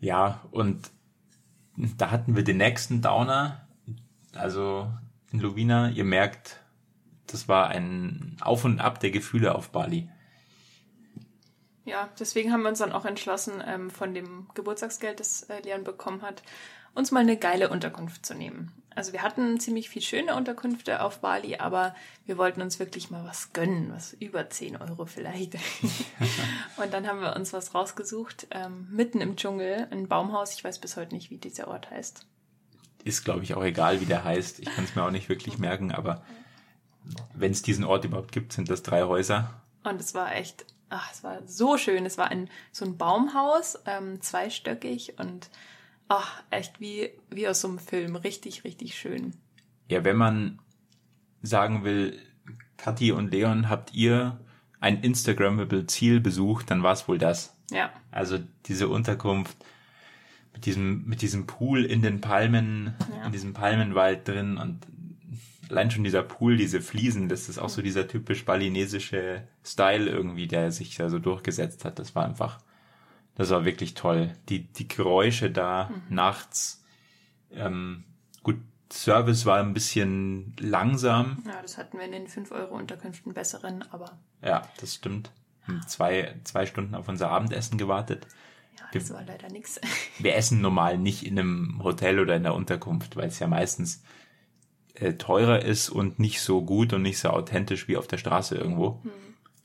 [0.00, 0.90] Ja, und
[1.76, 3.66] da hatten wir den nächsten Downer.
[4.34, 4.90] Also
[5.32, 6.60] in Lovina, ihr merkt,
[7.26, 10.08] das war ein Auf und Ab der Gefühle auf Bali.
[11.84, 15.84] Ja, deswegen haben wir uns dann auch entschlossen, ähm, von dem Geburtstagsgeld, das äh, Leon
[15.84, 16.42] bekommen hat,
[16.96, 18.72] uns mal eine geile Unterkunft zu nehmen.
[18.94, 23.26] Also wir hatten ziemlich viel schöne Unterkünfte auf Bali, aber wir wollten uns wirklich mal
[23.26, 25.54] was gönnen, was über 10 Euro vielleicht.
[26.78, 30.54] und dann haben wir uns was rausgesucht, ähm, mitten im Dschungel, ein Baumhaus.
[30.54, 32.26] Ich weiß bis heute nicht, wie dieser Ort heißt.
[33.04, 34.60] Ist, glaube ich, auch egal, wie der heißt.
[34.60, 36.22] Ich kann es mir auch nicht wirklich merken, aber
[37.34, 39.50] wenn es diesen Ort überhaupt gibt, sind das drei Häuser.
[39.84, 42.06] Und es war echt, ach, es war so schön.
[42.06, 45.50] Es war ein so ein Baumhaus, ähm, zweistöckig und
[46.08, 48.16] ach, echt wie, wie aus so einem Film.
[48.16, 49.34] Richtig, richtig schön.
[49.88, 50.58] Ja, wenn man
[51.42, 52.18] sagen will,
[52.76, 54.40] Kathi und Leon, habt ihr
[54.80, 57.56] ein Instagrammable Ziel besucht, dann war es wohl das.
[57.70, 59.56] Ja, Also diese Unterkunft
[60.52, 63.26] mit diesem, mit diesem Pool in den Palmen, Ja.
[63.26, 64.86] in diesem Palmenwald drin und
[65.68, 70.46] allein schon dieser Pool, diese Fliesen, das ist auch so dieser typisch balinesische Style irgendwie,
[70.46, 71.98] der sich da so durchgesetzt hat.
[71.98, 72.58] Das war einfach,
[73.36, 74.32] das war wirklich toll.
[74.48, 76.82] Die, die Geräusche da nachts,
[77.52, 78.04] ähm,
[78.42, 78.58] gut,
[78.92, 84.62] Service war ein bisschen langsam, ja, das hatten wir in den 5-Euro-Unterkünften besseren, aber ja,
[84.80, 85.30] das stimmt.
[85.66, 88.26] Haben Zwei, zwei Stunden auf unser Abendessen gewartet.
[88.78, 89.80] ja, das war leider nix.
[90.18, 94.02] wir essen normal nicht in einem Hotel oder in der Unterkunft, weil es ja meistens
[94.94, 98.54] äh, teurer ist und nicht so gut und nicht so authentisch wie auf der Straße
[98.54, 99.02] irgendwo.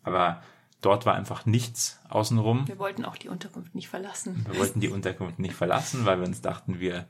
[0.04, 0.42] Aber
[0.82, 2.67] dort war einfach nichts außenrum.
[2.67, 4.46] Wir wollten auch die Unterkunft nicht verlassen.
[4.50, 7.08] Wir wollten die Unterkunft nicht verlassen, weil wir uns dachten, wir,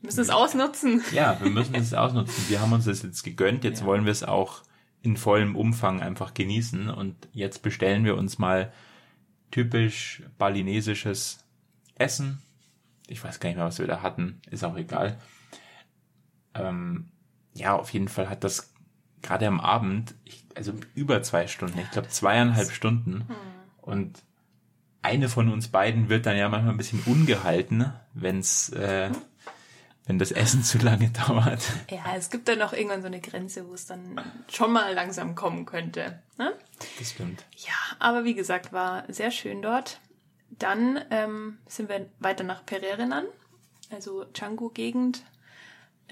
[0.00, 1.02] müssen es ausnutzen.
[1.12, 2.44] ja, wir müssen es ausnutzen.
[2.48, 3.86] Wir haben uns das jetzt gegönnt, jetzt Ja.
[3.86, 4.62] wollen wir es auch
[5.02, 8.72] in vollem Umfang einfach genießen und jetzt bestellen wir uns mal
[9.50, 11.44] typisch balinesisches
[11.96, 12.40] Essen
[13.12, 15.18] ich weiß gar nicht mehr, was wir da hatten, ist auch egal.
[16.54, 17.10] Ähm,
[17.54, 18.72] ja, auf jeden Fall hat das
[19.20, 23.26] gerade am Abend, ich, also über zwei Stunden, ich glaube zweieinhalb Stunden.
[23.28, 23.36] Hm.
[23.80, 24.22] Und
[25.02, 29.10] eine von uns beiden wird dann ja manchmal ein bisschen ungehalten, wenn's äh,
[30.06, 31.62] wenn das Essen zu lange dauert.
[31.90, 35.34] Ja, es gibt dann noch irgendwann so eine Grenze, wo es dann schon mal langsam
[35.34, 36.20] kommen könnte.
[36.38, 36.52] Ne?
[36.98, 37.44] Das stimmt.
[37.56, 40.00] Ja, aber wie gesagt, war sehr schön dort.
[40.50, 43.24] Dann ähm, sind wir weiter nach Pererenan,
[43.90, 45.22] also Canggu-Gegend.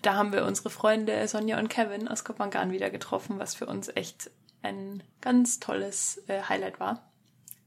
[0.02, 3.88] Da haben wir unsere Freunde Sonja und Kevin aus Kopangan wieder getroffen, was für uns
[3.88, 4.30] echt
[4.62, 7.10] ein ganz tolles äh, Highlight war.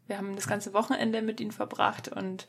[0.08, 2.48] Wir haben das ganze Wochenende mit ihnen verbracht und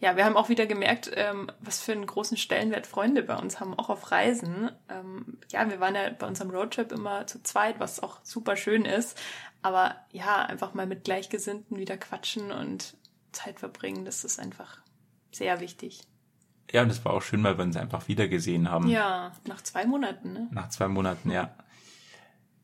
[0.00, 3.58] ja, wir haben auch wieder gemerkt, ähm, was für einen großen Stellenwert Freunde bei uns
[3.58, 4.70] haben, auch auf Reisen.
[4.88, 8.84] Ähm, ja, wir waren ja bei unserem Roadtrip immer zu zweit, was auch super schön
[8.84, 9.18] ist.
[9.60, 12.96] Aber ja, einfach mal mit Gleichgesinnten wieder quatschen und
[13.32, 14.78] Zeit verbringen, das ist einfach
[15.32, 16.02] sehr wichtig.
[16.72, 18.88] Ja, und es war auch schön, weil wir uns einfach wieder gesehen haben.
[18.88, 20.48] Ja, nach zwei Monaten, ne?
[20.50, 21.54] Nach zwei Monaten, ja.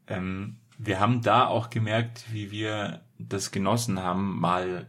[0.07, 4.87] Ähm, wir haben da auch gemerkt, wie wir das genossen haben, mal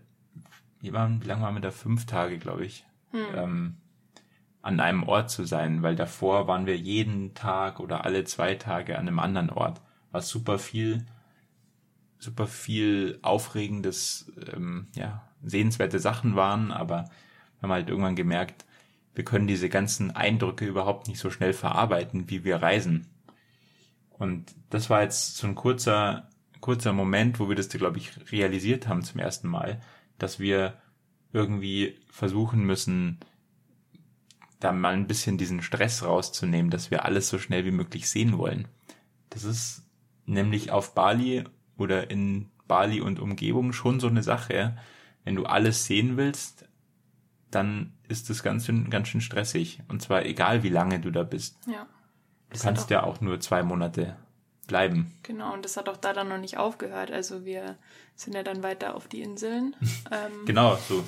[0.85, 1.71] wie, waren, wie lange waren wir da?
[1.71, 3.25] Fünf Tage, glaube ich, hm.
[3.35, 3.77] ähm,
[4.61, 8.97] an einem Ort zu sein, weil davor waren wir jeden Tag oder alle zwei Tage
[8.97, 11.05] an einem anderen Ort, was super viel,
[12.19, 17.05] super viel aufregendes, ähm, ja, sehenswerte Sachen waren, aber
[17.59, 18.64] wir haben halt irgendwann gemerkt,
[19.15, 23.07] wir können diese ganzen Eindrücke überhaupt nicht so schnell verarbeiten, wie wir reisen.
[24.09, 28.87] Und das war jetzt so ein kurzer, kurzer Moment, wo wir das, glaube ich, realisiert
[28.87, 29.81] haben zum ersten Mal,
[30.17, 30.77] dass wir
[31.33, 33.19] irgendwie versuchen müssen,
[34.59, 38.37] da mal ein bisschen diesen Stress rauszunehmen, dass wir alles so schnell wie möglich sehen
[38.37, 38.67] wollen.
[39.29, 39.83] Das ist
[40.25, 41.43] nämlich auf Bali
[41.77, 44.77] oder in Bali und Umgebung schon so eine Sache.
[45.23, 46.67] Wenn du alles sehen willst,
[47.55, 49.79] dann ist das ganz schön, ganz schön stressig.
[49.87, 51.57] Und zwar egal, wie lange du da bist.
[51.65, 51.87] Ja.
[52.49, 54.15] Du kannst ja auch nur zwei Monate
[54.67, 55.13] bleiben.
[55.23, 57.11] Genau, und das hat auch da dann noch nicht aufgehört.
[57.11, 57.77] Also wir
[58.15, 59.75] sind ja dann weiter auf die Inseln.
[60.11, 61.03] Ähm genau, so.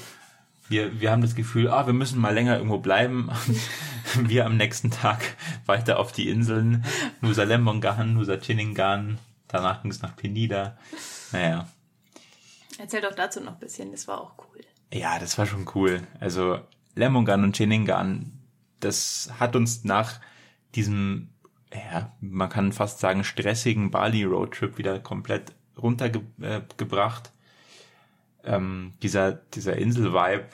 [0.69, 3.29] Wir, wir haben das Gefühl, ah, wir müssen mal länger irgendwo bleiben.
[4.15, 6.83] wir am nächsten Tag weiter auf die Inseln.
[7.21, 9.19] Nusa Lembongan, Nusa Chiningan.
[9.47, 10.77] Danach ging es nach Penida.
[11.31, 11.67] Naja.
[12.79, 14.63] Erzähl doch dazu noch ein bisschen, das war auch cool.
[14.91, 16.01] Ja, das war schon cool.
[16.19, 16.59] Also
[16.95, 18.31] Lemongan und Chiningan,
[18.79, 20.19] das hat uns nach
[20.75, 21.29] diesem
[21.73, 27.31] ja, man kann fast sagen, stressigen Bali-Roadtrip wieder komplett runtergebracht.
[28.43, 30.45] Äh, ähm, dieser, dieser Insel-Vibe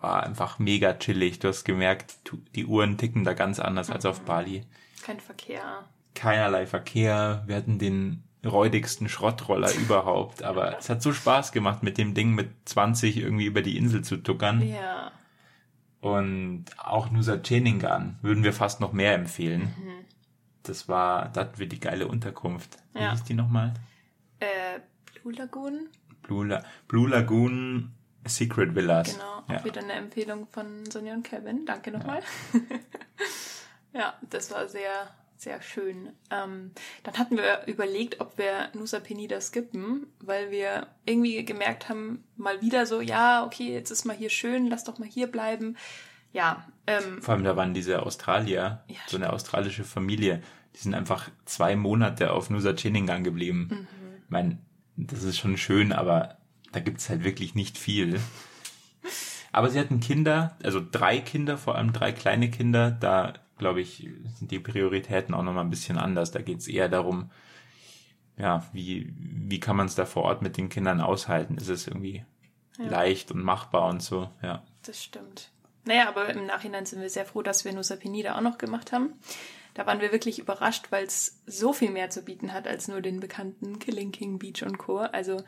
[0.00, 1.38] war einfach mega chillig.
[1.38, 2.16] Du hast gemerkt,
[2.54, 3.94] die Uhren ticken da ganz anders mhm.
[3.94, 4.26] als auf mhm.
[4.26, 4.64] Bali.
[5.02, 5.84] Kein Verkehr.
[6.14, 7.44] Keinerlei Verkehr.
[7.46, 10.42] Wir hatten den räudigsten Schrottroller überhaupt.
[10.42, 14.02] Aber es hat so Spaß gemacht, mit dem Ding mit 20 irgendwie über die Insel
[14.02, 14.62] zu tuckern.
[14.62, 15.12] Ja.
[16.00, 19.62] Und auch Nusa Cheningan würden wir fast noch mehr empfehlen.
[19.62, 20.04] Mhm.
[20.62, 22.76] Das war, da hatten wir die geile Unterkunft.
[22.92, 23.10] Wie ja.
[23.10, 23.74] hieß die nochmal?
[24.38, 24.80] Äh,
[25.20, 25.88] Blue Lagoon.
[26.22, 27.92] Blue, La Blue Lagoon
[28.26, 29.14] Secret Villas.
[29.14, 29.64] Genau, auch ja.
[29.64, 31.64] wieder eine Empfehlung von Sonja und Kevin.
[31.64, 32.22] Danke nochmal.
[32.52, 32.60] Ja.
[34.00, 36.10] ja, das war sehr, sehr schön.
[36.30, 36.72] Ähm,
[37.02, 42.60] dann hatten wir überlegt, ob wir Nusa Penida skippen, weil wir irgendwie gemerkt haben, mal
[42.60, 45.76] wieder so, ja, okay, jetzt ist mal hier schön, lass doch mal hier bleiben.
[46.32, 46.66] Ja.
[46.86, 50.42] Ähm, Vor allem, da waren diese Australier, ja, so eine australische Familie
[50.78, 53.68] die sind einfach zwei Monate auf Nusa Cheningan geblieben.
[53.70, 53.86] Mhm.
[54.24, 54.58] Ich meine,
[54.96, 56.38] das ist schon schön, aber
[56.72, 58.20] da gibt's halt wirklich nicht viel.
[59.50, 62.90] Aber sie hatten Kinder, also drei Kinder, vor allem drei kleine Kinder.
[62.90, 66.30] Da, glaube ich, sind die Prioritäten auch nochmal ein bisschen anders.
[66.30, 67.30] Da geht's eher darum,
[68.36, 71.56] ja, wie, wie kann man es da vor Ort mit den Kindern aushalten?
[71.56, 72.24] Ist es irgendwie
[72.78, 72.86] ja.
[72.86, 74.62] leicht und machbar und so, ja.
[74.84, 75.50] Das stimmt.
[75.84, 78.92] Naja, aber im Nachhinein sind wir sehr froh, dass wir Nusa Penida auch noch gemacht
[78.92, 79.14] haben
[79.78, 83.00] da waren wir wirklich überrascht, weil es so viel mehr zu bieten hat als nur
[83.00, 84.96] den bekannten Killing King Beach und Co.
[84.98, 85.40] Also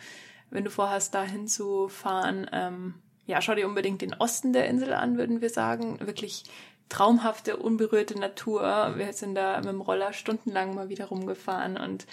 [0.50, 2.94] wenn du vorhast, dahin zu fahren, ähm,
[3.26, 5.98] ja, schau dir unbedingt den Osten der Insel an, würden wir sagen.
[5.98, 6.44] Wirklich
[6.90, 8.92] traumhafte, unberührte Natur.
[8.96, 12.06] Wir sind da mit dem Roller stundenlang mal wieder rumgefahren und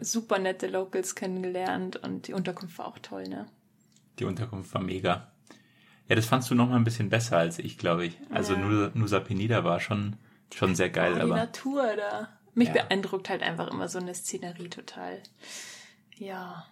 [0.00, 3.46] super nette Locals kennengelernt und die Unterkunft war auch toll, ne?
[4.20, 5.32] Die Unterkunft war mega.
[6.08, 8.16] Ja, das fandst du noch mal ein bisschen besser als ich, glaube ich.
[8.30, 8.90] Also ja.
[8.94, 10.16] Nusa Penida war schon
[10.54, 11.34] Schon sehr geil, oh, die aber.
[11.34, 12.28] Die Natur da.
[12.54, 12.74] Mich ja.
[12.74, 15.22] beeindruckt halt einfach immer so eine Szenerie total.
[16.16, 16.66] Ja.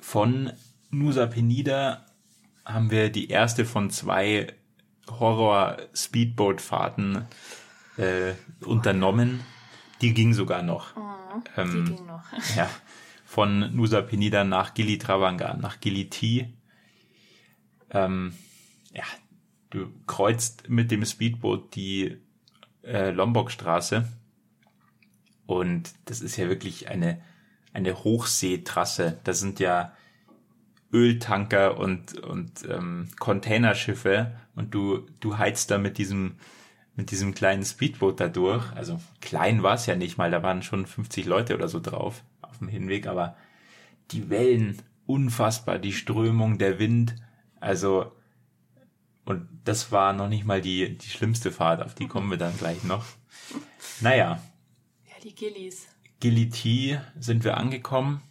[0.00, 0.52] Von
[0.90, 2.06] Nusa Penida
[2.64, 4.54] haben wir die erste von zwei
[5.18, 7.26] Horror-Speedboat-Fahrten
[7.96, 9.40] äh, unternommen.
[10.00, 10.96] Die ging sogar noch.
[10.96, 11.00] Oh,
[11.56, 12.22] ähm, die ging noch.
[12.56, 12.70] ja.
[13.24, 16.52] Von Nusa Penida nach Gili Travangan, nach Gili T.
[17.90, 18.34] Ähm,
[18.92, 19.04] ja,
[19.70, 22.18] du kreuzt mit dem Speedboot die
[22.82, 24.08] äh, Lombokstraße
[25.50, 27.20] und das ist ja wirklich eine,
[27.72, 29.18] eine Hochseetrasse.
[29.24, 29.92] Da sind ja
[30.92, 36.36] Öltanker und, und ähm, Containerschiffe und du, du heizt da mit diesem,
[36.96, 38.72] mit diesem kleinen Speedboot da durch.
[38.72, 42.24] Also klein war es ja nicht mal, da waren schon 50 Leute oder so drauf
[42.42, 43.36] auf dem Hinweg, aber
[44.10, 47.14] die Wellen unfassbar, die Strömung, der Wind,
[47.60, 48.12] also
[49.24, 52.56] und das war noch nicht mal die, die schlimmste Fahrt, auf die kommen wir dann
[52.56, 53.04] gleich noch.
[54.00, 54.40] Naja,
[55.22, 55.86] die Gillies.
[56.18, 58.22] Giliti sind wir angekommen.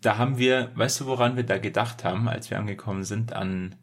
[0.00, 3.32] Da haben wir, weißt du, woran wir da gedacht haben, als wir angekommen sind?
[3.32, 3.76] An,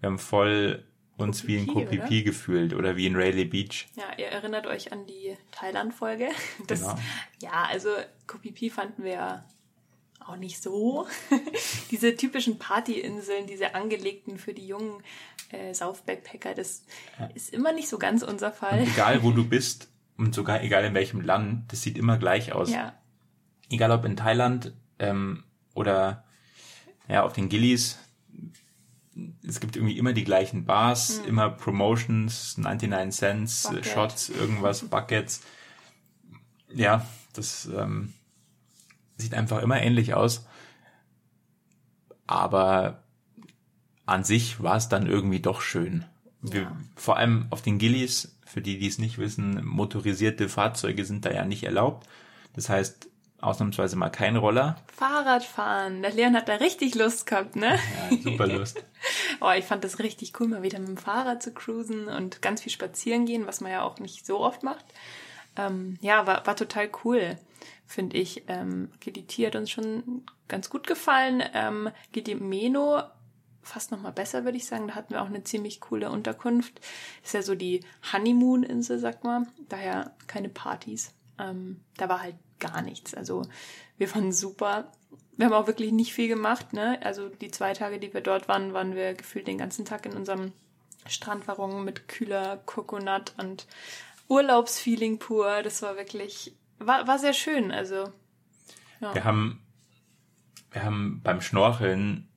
[0.00, 0.84] wir haben voll
[1.16, 2.24] uns Kopipi, wie in Kopipi oder?
[2.24, 3.86] gefühlt oder wie in Rayleigh Beach.
[3.96, 6.28] Ja, ihr erinnert euch an die Thailand-Folge.
[6.66, 6.98] Genau.
[7.40, 7.90] Ja, also
[8.26, 9.44] Kopipi fanden wir
[10.20, 11.06] auch nicht so.
[11.90, 15.02] diese typischen Partyinseln, diese angelegten für die jungen
[15.50, 16.84] äh, South-Backpacker, das
[17.18, 17.26] ja.
[17.34, 18.80] ist immer nicht so ganz unser Fall.
[18.80, 22.52] Und egal, wo du bist, und sogar egal in welchem Land, das sieht immer gleich
[22.52, 22.70] aus.
[22.70, 22.94] Ja.
[23.70, 26.24] Egal ob in Thailand ähm, oder
[27.08, 27.98] ja auf den Gillies,
[29.46, 31.28] es gibt irgendwie immer die gleichen Bars, mhm.
[31.28, 33.86] immer Promotions, 99 Cents, Bucket.
[33.86, 35.42] Shots, irgendwas, Buckets.
[36.74, 38.14] Ja, das ähm,
[39.16, 40.46] sieht einfach immer ähnlich aus.
[42.26, 43.02] Aber
[44.06, 46.04] an sich war es dann irgendwie doch schön.
[46.40, 46.76] Wir, ja.
[46.96, 51.30] Vor allem auf den Gillies für die, die es nicht wissen, motorisierte Fahrzeuge sind da
[51.30, 52.08] ja nicht erlaubt.
[52.54, 53.08] Das heißt,
[53.42, 54.76] ausnahmsweise mal kein Roller.
[54.94, 56.00] Fahrradfahren.
[56.02, 57.78] Der Leon hat da richtig Lust gehabt, ne?
[58.10, 58.82] Ja, super Lust.
[59.40, 62.62] oh, ich fand das richtig cool, mal wieder mit dem Fahrrad zu cruisen und ganz
[62.62, 64.84] viel spazieren gehen, was man ja auch nicht so oft macht.
[65.56, 67.36] Ähm, ja, war, war total cool,
[67.84, 68.44] finde ich.
[68.46, 71.42] Ähm, Gediti hat uns schon ganz gut gefallen.
[71.52, 73.02] Ähm, Gedimeno
[73.62, 74.88] fast noch mal besser, würde ich sagen.
[74.88, 76.80] Da hatten wir auch eine ziemlich coole Unterkunft.
[77.22, 77.80] Ist ja so die
[78.12, 79.48] Honeymoon-Insel, sagt man.
[79.68, 81.14] Daher keine Partys.
[81.38, 83.14] Ähm, da war halt gar nichts.
[83.14, 83.42] Also
[83.98, 84.90] wir fanden super.
[85.36, 86.72] Wir haben auch wirklich nicht viel gemacht.
[86.72, 86.98] Ne?
[87.02, 90.14] Also die zwei Tage, die wir dort waren, waren wir gefühlt den ganzen Tag in
[90.14, 90.52] unserem
[91.06, 93.66] Strandwagen mit kühler Coconut und
[94.28, 95.62] Urlaubsfeeling pur.
[95.62, 97.70] Das war wirklich, war, war sehr schön.
[97.70, 98.12] Also
[99.00, 99.14] ja.
[99.14, 99.62] wir haben
[100.72, 102.28] wir haben beim Schnorcheln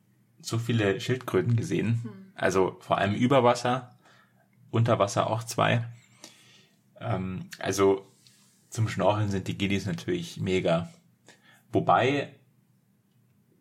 [0.42, 2.02] so viele Schildkröten gesehen.
[2.04, 2.32] Hm.
[2.36, 3.96] Also vor allem über Wasser,
[4.72, 5.86] unter Wasser auch zwei.
[7.00, 8.06] Ähm, also
[8.76, 10.90] zum Schnorcheln sind die Giddies natürlich mega.
[11.72, 12.36] Wobei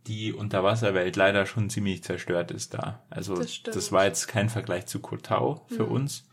[0.06, 3.02] die Unterwasserwelt leider schon ziemlich zerstört ist da.
[3.08, 5.92] Also das, das war jetzt kein Vergleich zu Kotau für mhm.
[5.92, 6.28] uns.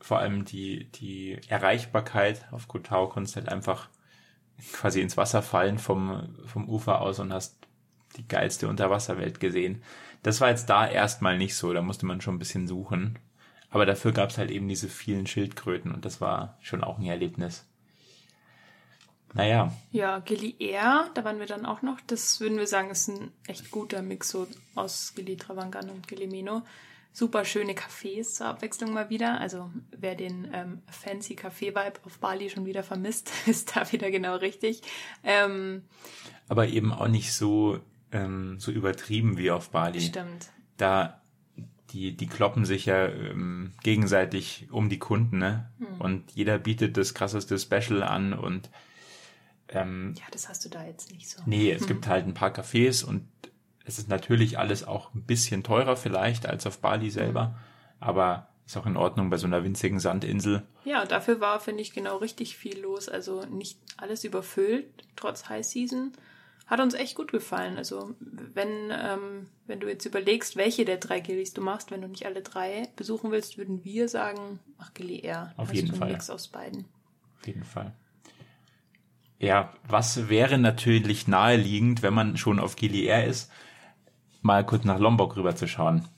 [0.00, 3.88] Vor allem die, die Erreichbarkeit auf Kotau konntest halt einfach
[4.72, 7.58] quasi ins Wasser fallen vom, vom Ufer aus und hast
[8.16, 9.82] die geilste Unterwasserwelt gesehen.
[10.22, 13.18] Das war jetzt da erstmal nicht so, da musste man schon ein bisschen suchen.
[13.70, 17.04] Aber dafür gab es halt eben diese vielen Schildkröten und das war schon auch ein
[17.04, 17.67] Erlebnis.
[19.34, 19.72] Naja.
[19.92, 22.00] Ja, Gili Air, da waren wir dann auch noch.
[22.06, 26.26] Das würden wir sagen, ist ein echt guter Mix so aus Gili Travangan und Gili
[26.26, 26.62] Meno.
[27.12, 29.40] Super schöne Cafés zur Abwechslung mal wieder.
[29.40, 34.36] Also wer den ähm, fancy Café-Vibe auf Bali schon wieder vermisst, ist da wieder genau
[34.36, 34.82] richtig.
[35.24, 35.82] Ähm,
[36.48, 37.80] Aber eben auch nicht so
[38.12, 40.00] ähm, so übertrieben wie auf Bali.
[40.00, 40.50] Stimmt.
[40.76, 41.20] Da
[41.90, 45.70] die, die kloppen sich ja ähm, gegenseitig um die Kunden, ne?
[45.78, 46.00] Hm.
[46.00, 48.70] Und jeder bietet das krasseste Special an und
[49.70, 51.42] ähm, ja, das hast du da jetzt nicht so.
[51.46, 51.88] Nee, es hm.
[51.88, 53.28] gibt halt ein paar Cafés und
[53.84, 57.54] es ist natürlich alles auch ein bisschen teurer vielleicht als auf Bali selber, hm.
[58.00, 60.62] aber ist auch in Ordnung bei so einer winzigen Sandinsel.
[60.84, 63.08] Ja, dafür war, finde ich, genau richtig viel los.
[63.08, 66.12] Also nicht alles überfüllt, trotz High Season
[66.68, 67.78] hat uns echt gut gefallen.
[67.78, 72.08] Also wenn, ähm, wenn du jetzt überlegst, welche der drei Gillies du machst, wenn du
[72.08, 75.54] nicht alle drei besuchen willst, würden wir sagen, mach Gilly eher.
[75.56, 76.12] Auf jeden Fall.
[76.12, 76.84] Mix aus beiden.
[77.38, 77.94] Auf jeden Fall.
[79.38, 83.50] Ja, was wäre natürlich naheliegend, wenn man schon auf Gili Air ist,
[84.42, 86.08] mal kurz nach Lombok rüber zu schauen.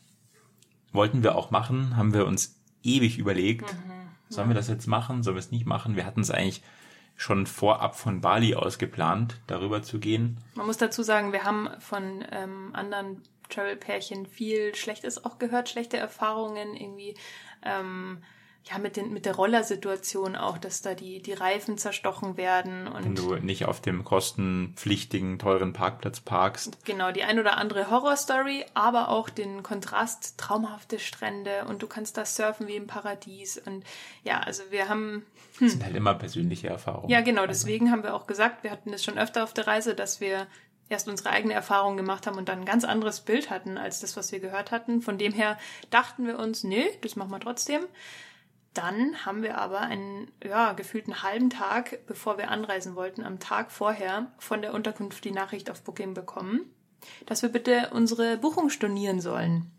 [0.92, 3.72] Wollten wir auch machen, haben wir uns ewig überlegt.
[3.72, 3.92] Mhm,
[4.28, 4.54] Sollen ja.
[4.54, 5.22] wir das jetzt machen?
[5.22, 5.96] Sollen wir es nicht machen?
[5.96, 6.62] Wir hatten es eigentlich
[7.16, 10.38] schon vorab von Bali aus geplant, darüber zu gehen.
[10.54, 15.98] Man muss dazu sagen, wir haben von ähm, anderen Travel-Pärchen viel Schlechtes auch gehört, schlechte
[15.98, 17.14] Erfahrungen irgendwie.
[17.62, 18.22] Ähm,
[18.70, 22.86] ja, mit, den, mit der Rollersituation auch, dass da die, die Reifen zerstochen werden.
[22.86, 26.84] Und Wenn du nicht auf dem kostenpflichtigen, teuren Parkplatz parkst.
[26.84, 32.16] Genau, die ein oder andere Horrorstory, aber auch den Kontrast, traumhafte Strände und du kannst
[32.16, 33.58] da surfen wie im Paradies.
[33.58, 33.84] Und
[34.22, 35.24] ja, also wir haben.
[35.58, 35.66] Hm.
[35.66, 37.10] Das sind halt immer persönliche Erfahrungen.
[37.10, 37.96] Ja, genau, also deswegen also.
[37.96, 40.46] haben wir auch gesagt, wir hatten das schon öfter auf der Reise, dass wir
[40.88, 44.16] erst unsere eigene Erfahrung gemacht haben und dann ein ganz anderes Bild hatten als das,
[44.16, 45.02] was wir gehört hatten.
[45.02, 45.58] Von dem her
[45.90, 47.82] dachten wir uns, nö, das machen wir trotzdem.
[48.74, 53.72] Dann haben wir aber einen, ja, gefühlten halben Tag, bevor wir anreisen wollten, am Tag
[53.72, 56.62] vorher von der Unterkunft die Nachricht auf Booking bekommen,
[57.26, 59.72] dass wir bitte unsere Buchung stornieren sollen.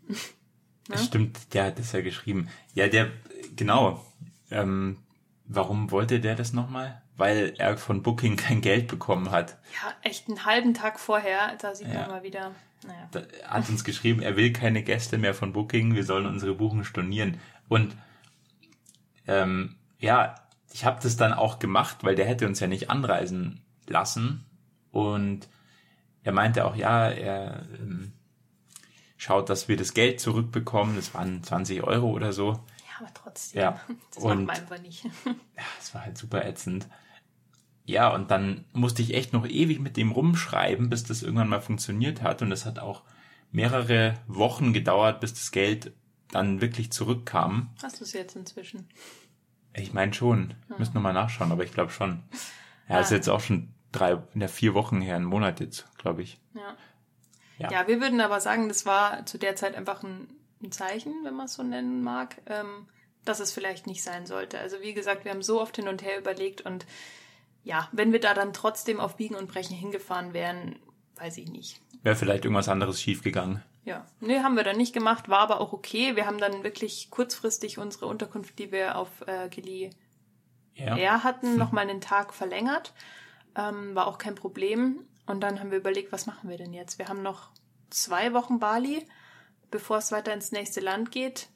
[0.88, 0.98] ja?
[0.98, 2.48] Stimmt, der hat das ja geschrieben.
[2.74, 3.10] Ja, der,
[3.56, 4.04] genau.
[4.50, 4.98] Ähm,
[5.46, 7.00] warum wollte der das nochmal?
[7.16, 9.58] Weil er von Booking kein Geld bekommen hat.
[9.82, 12.00] Ja, echt einen halben Tag vorher, da sieht ja.
[12.00, 12.54] man mal wieder.
[12.86, 13.08] Naja.
[13.12, 16.84] Da hat uns geschrieben, er will keine Gäste mehr von Booking, wir sollen unsere Buchung
[16.84, 17.40] stornieren.
[17.68, 17.96] Und
[19.26, 20.34] ähm, ja,
[20.72, 24.44] ich habe das dann auch gemacht, weil der hätte uns ja nicht anreisen lassen.
[24.90, 25.48] Und
[26.22, 28.12] er meinte auch, ja, er ähm,
[29.16, 30.96] schaut, dass wir das Geld zurückbekommen.
[30.96, 32.52] Das waren 20 Euro oder so.
[32.52, 33.60] Ja, aber trotzdem.
[33.60, 33.80] Ja.
[34.14, 35.04] Das und, macht man einfach nicht.
[35.24, 36.88] ja, es war halt super ätzend.
[37.84, 41.60] Ja, und dann musste ich echt noch ewig mit dem rumschreiben, bis das irgendwann mal
[41.60, 42.42] funktioniert hat.
[42.42, 43.02] Und das hat auch
[43.50, 45.92] mehrere Wochen gedauert, bis das Geld
[46.32, 47.70] dann wirklich zurückkam.
[47.82, 48.88] Hast du es jetzt inzwischen?
[49.74, 50.54] Ich meine schon.
[50.70, 52.22] Ich müsste nochmal nachschauen, aber ich glaube schon.
[52.88, 53.00] Ja, ah.
[53.00, 56.38] ist jetzt auch schon drei, ja, vier Wochen her, einen Monat jetzt, glaube ich.
[56.54, 56.76] Ja.
[57.58, 57.70] ja.
[57.70, 60.28] Ja, wir würden aber sagen, das war zu der Zeit einfach ein,
[60.62, 62.88] ein Zeichen, wenn man es so nennen mag, ähm,
[63.24, 64.58] dass es vielleicht nicht sein sollte.
[64.58, 66.86] Also wie gesagt, wir haben so oft hin und her überlegt und
[67.64, 70.80] ja, wenn wir da dann trotzdem auf Biegen und Brechen hingefahren wären,
[71.16, 71.80] weiß ich nicht.
[72.02, 73.62] Wäre vielleicht irgendwas anderes schiefgegangen.
[73.84, 76.14] Ja, nee, haben wir dann nicht gemacht, war aber auch okay.
[76.14, 79.90] Wir haben dann wirklich kurzfristig unsere Unterkunft, die wir auf äh, Gili
[80.74, 80.96] ja.
[80.96, 81.58] Air hatten, hm.
[81.58, 82.92] nochmal einen Tag verlängert.
[83.56, 85.06] Ähm, war auch kein Problem.
[85.26, 86.98] Und dann haben wir überlegt, was machen wir denn jetzt?
[86.98, 87.50] Wir haben noch
[87.90, 89.06] zwei Wochen Bali,
[89.70, 91.48] bevor es weiter ins nächste Land geht.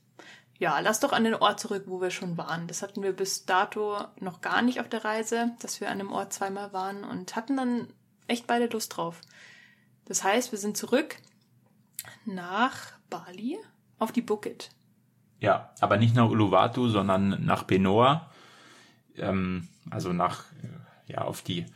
[0.58, 2.66] Ja, lass doch an den Ort zurück, wo wir schon waren.
[2.66, 6.12] Das hatten wir bis dato noch gar nicht auf der Reise, dass wir an dem
[6.12, 7.92] Ort zweimal waren und hatten dann
[8.26, 9.20] echt beide Lust drauf.
[10.06, 11.16] Das heißt, wir sind zurück
[12.24, 13.58] nach Bali
[13.98, 14.70] auf die Bukit.
[15.40, 18.30] Ja, aber nicht nach Uluwatu, sondern nach Benoa.
[19.16, 21.66] Ähm, also nach, äh, ja, auf die,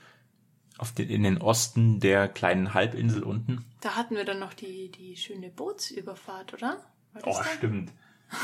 [0.79, 3.65] auf den, in den Osten der kleinen Halbinsel unten.
[3.81, 6.79] Da hatten wir dann noch die, die schöne Bootsüberfahrt, oder?
[7.25, 7.45] Oh, da?
[7.45, 7.93] stimmt.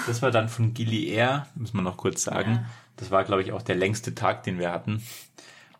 [0.07, 2.55] Das war dann von Gili Air, muss man noch kurz sagen.
[2.55, 2.65] Ja.
[2.97, 5.03] Das war, glaube ich, auch der längste Tag, den wir hatten.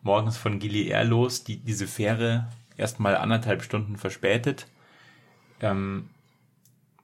[0.01, 2.47] Morgens von Gili Air los, die, diese Fähre
[2.77, 4.67] erstmal anderthalb Stunden verspätet.
[5.61, 6.09] Ähm,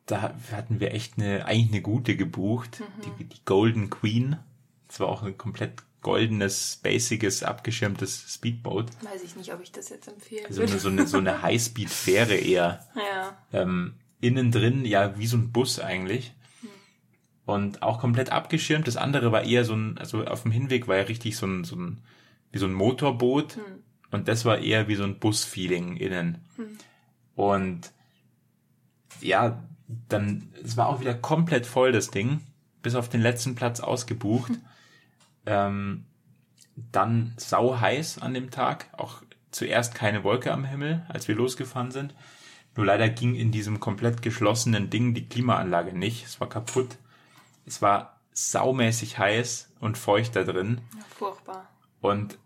[0.05, 3.15] da hatten wir echt eine, eigentlich eine gute gebucht, mhm.
[3.19, 4.37] die, die Golden Queen.
[4.87, 8.87] Das war auch ein komplett goldenes, basiges, abgeschirmtes Speedboat.
[9.01, 10.45] Weiß ich nicht, ob ich das jetzt empfehle.
[10.47, 12.85] Also eine, so eine, so eine Highspeed-Fähre eher.
[12.95, 13.37] Ja.
[13.53, 16.33] Ähm, innen drin, ja, wie so ein Bus eigentlich.
[16.61, 16.69] Hm.
[17.45, 18.87] Und auch komplett abgeschirmt.
[18.87, 21.63] Das andere war eher so ein, also auf dem Hinweg war ja richtig so ein,
[21.63, 22.01] so ein,
[22.51, 23.55] wie so ein Motorboot.
[23.55, 23.63] Hm.
[24.11, 26.45] Und das war eher wie so ein Bus-Feeling innen.
[26.57, 26.77] Hm.
[27.35, 27.91] Und
[29.21, 29.63] ja,
[30.09, 32.41] dann, es war auch wieder komplett voll, das Ding.
[32.81, 34.51] Bis auf den letzten Platz ausgebucht.
[35.45, 36.05] ähm,
[36.75, 38.87] dann sau heiß an dem Tag.
[38.93, 42.15] Auch zuerst keine Wolke am Himmel, als wir losgefahren sind.
[42.75, 46.25] Nur leider ging in diesem komplett geschlossenen Ding die Klimaanlage nicht.
[46.25, 46.97] Es war kaputt.
[47.65, 50.81] Es war saumäßig heiß und feucht da drin.
[50.97, 51.69] Ja, furchtbar.
[52.01, 52.37] Und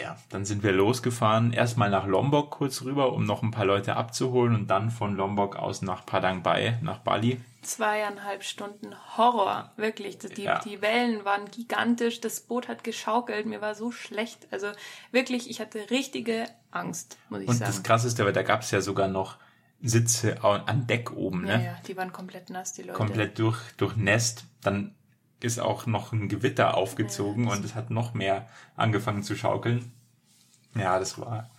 [0.00, 3.96] ja, dann sind wir losgefahren, erstmal nach Lombok kurz rüber, um noch ein paar Leute
[3.96, 7.40] abzuholen und dann von Lombok aus nach Padang Bay, nach Bali.
[7.62, 10.18] Zweieinhalb Stunden Horror, wirklich.
[10.18, 10.60] Die, ja.
[10.60, 14.46] die Wellen waren gigantisch, das Boot hat geschaukelt, mir war so schlecht.
[14.50, 14.68] Also
[15.10, 17.68] wirklich, ich hatte richtige Angst, muss ich und sagen.
[17.68, 19.36] Und das Krasseste, weil da gab es ja sogar noch
[19.82, 21.52] Sitze an Deck oben, ne?
[21.52, 22.94] Ja, ja, die waren komplett nass, die Leute.
[22.94, 24.44] Komplett durch, durchnässt.
[24.62, 24.94] Dann
[25.40, 29.92] ist auch noch ein Gewitter aufgezogen ja, und es hat noch mehr angefangen zu schaukeln.
[30.74, 31.50] Ja, das war,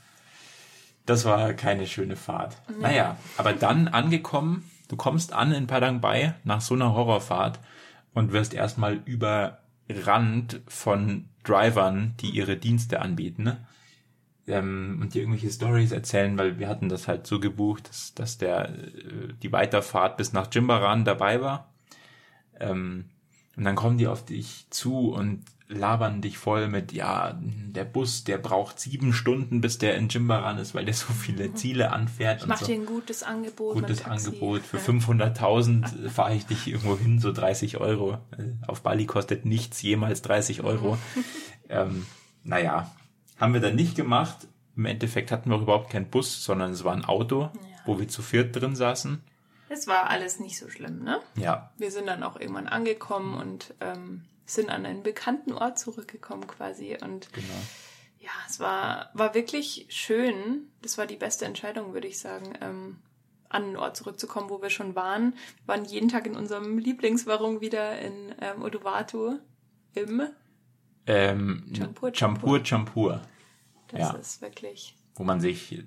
[1.05, 2.57] das war keine schöne Fahrt.
[2.69, 2.81] Nee.
[2.81, 7.59] Naja, aber dann angekommen, du kommst an in Padang Bay nach so einer Horrorfahrt
[8.13, 13.43] und wirst erstmal überrannt von Drivern, die ihre Dienste anbieten.
[13.43, 13.67] Ne?
[14.47, 18.37] Ähm, und dir irgendwelche Stories erzählen, weil wir hatten das halt so gebucht, dass, dass
[18.37, 21.71] der äh, die Weiterfahrt bis nach Jimbaran dabei war.
[22.59, 23.05] Ähm,
[23.59, 28.23] und dann kommen die auf dich zu und labern dich voll mit, ja, der Bus,
[28.23, 31.55] der braucht sieben Stunden, bis der in Jimbaran ist, weil der so viele mhm.
[31.57, 32.39] Ziele anfährt.
[32.39, 32.67] Ich mach so.
[32.67, 33.75] dir ein gutes Angebot.
[33.75, 34.61] Gutes Angebot.
[34.61, 38.19] Für 500.000 fahre ich dich irgendwo hin, so 30 Euro.
[38.65, 40.97] Auf Bali kostet nichts jemals 30 Euro.
[41.67, 42.05] ähm,
[42.45, 42.89] naja,
[43.41, 44.47] haben wir dann nicht gemacht.
[44.77, 47.59] Im Endeffekt hatten wir auch überhaupt keinen Bus, sondern es war ein Auto, ja.
[47.85, 49.21] wo wir zu viert drin saßen.
[49.69, 51.19] Es war alles nicht so schlimm, ne?
[51.35, 51.71] Ja.
[51.77, 56.97] Wir sind dann auch irgendwann angekommen und ähm, sind an einen bekannten Ort zurückgekommen quasi.
[57.01, 57.47] Und genau.
[58.19, 60.67] Ja, es war, war wirklich schön.
[60.81, 62.97] Das war die beste Entscheidung, würde ich sagen, ähm,
[63.47, 65.33] an den Ort zurückzukommen, wo wir schon waren.
[65.65, 69.39] Wir waren jeden Tag in unserem Lieblingswarung wieder in ähm, Uluwatu
[69.93, 70.21] im
[71.07, 73.21] Ähm, Champur, Champur, Champur.
[73.87, 74.11] Das Ja.
[74.13, 75.83] ist wirklich, Wo man sich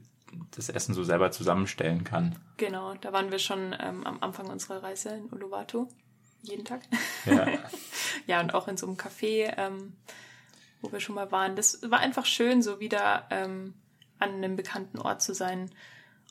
[0.54, 2.38] das Essen so selber zusammenstellen kann.
[2.56, 5.88] genau, da waren wir schon ähm, am Anfang unserer Reise in Uluwatu.
[6.42, 6.82] Jeden Tag.
[7.26, 7.46] Ja.
[8.26, 9.94] Ja, und auch in so einem Café, ähm,
[10.80, 11.56] wo wir schon mal waren.
[11.56, 13.74] Das war einfach schön, so wieder ähm,
[14.18, 15.70] an einem bekannten Ort zu sein.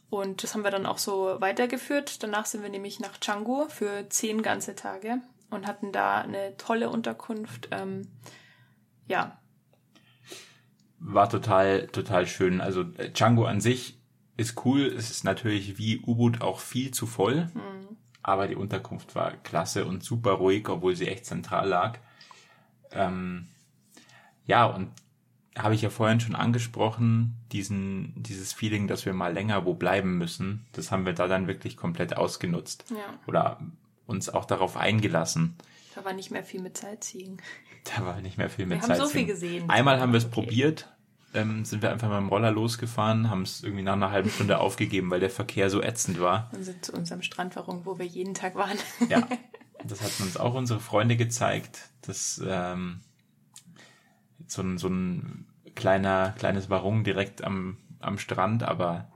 [0.09, 2.21] Und das haben wir dann auch so weitergeführt.
[2.21, 6.89] Danach sind wir nämlich nach Canggu für zehn ganze Tage und hatten da eine tolle
[6.89, 7.69] Unterkunft.
[7.71, 8.07] Ähm,
[9.07, 9.40] ja,
[11.03, 12.61] War total, total schön.
[12.61, 13.99] Also äh, Django an sich
[14.37, 14.85] ist cool.
[14.85, 17.49] Es ist natürlich wie U-Boot auch viel zu voll.
[18.23, 21.97] Aber die Unterkunft war klasse und super ruhig, obwohl sie echt zentral lag.
[22.91, 23.47] Ähm,
[24.45, 24.91] ja, und
[25.57, 30.17] habe ich ja vorhin schon angesprochen, diesen, dieses Feeling, dass wir mal länger wo bleiben
[30.17, 32.85] müssen, das haben wir da dann wirklich komplett ausgenutzt.
[32.89, 33.19] Ja.
[33.27, 33.59] Oder
[34.05, 35.55] uns auch darauf eingelassen.
[35.95, 37.41] da war nicht mehr viel mit Sightseeing.
[37.95, 39.69] Da war nicht mehr viel mit Wir haben so viel gesehen.
[39.69, 40.33] Einmal haben wir es Okay.
[40.33, 40.87] probiert,
[41.33, 44.59] ähm, sind wir einfach mit dem Roller losgefahren, haben es irgendwie nach einer halben Stunde
[44.59, 46.49] aufgegeben, weil der Verkehr so ätzend war.
[46.53, 48.77] Und sind zu unserem Strandwarung, wo wir jeden Tag waren.
[49.09, 49.27] Ja,
[49.83, 52.99] das hatten uns auch unsere Freunde gezeigt, dass ähm,
[54.47, 59.07] so ein, so ein kleiner, kleines Warung direkt am, am Strand, aber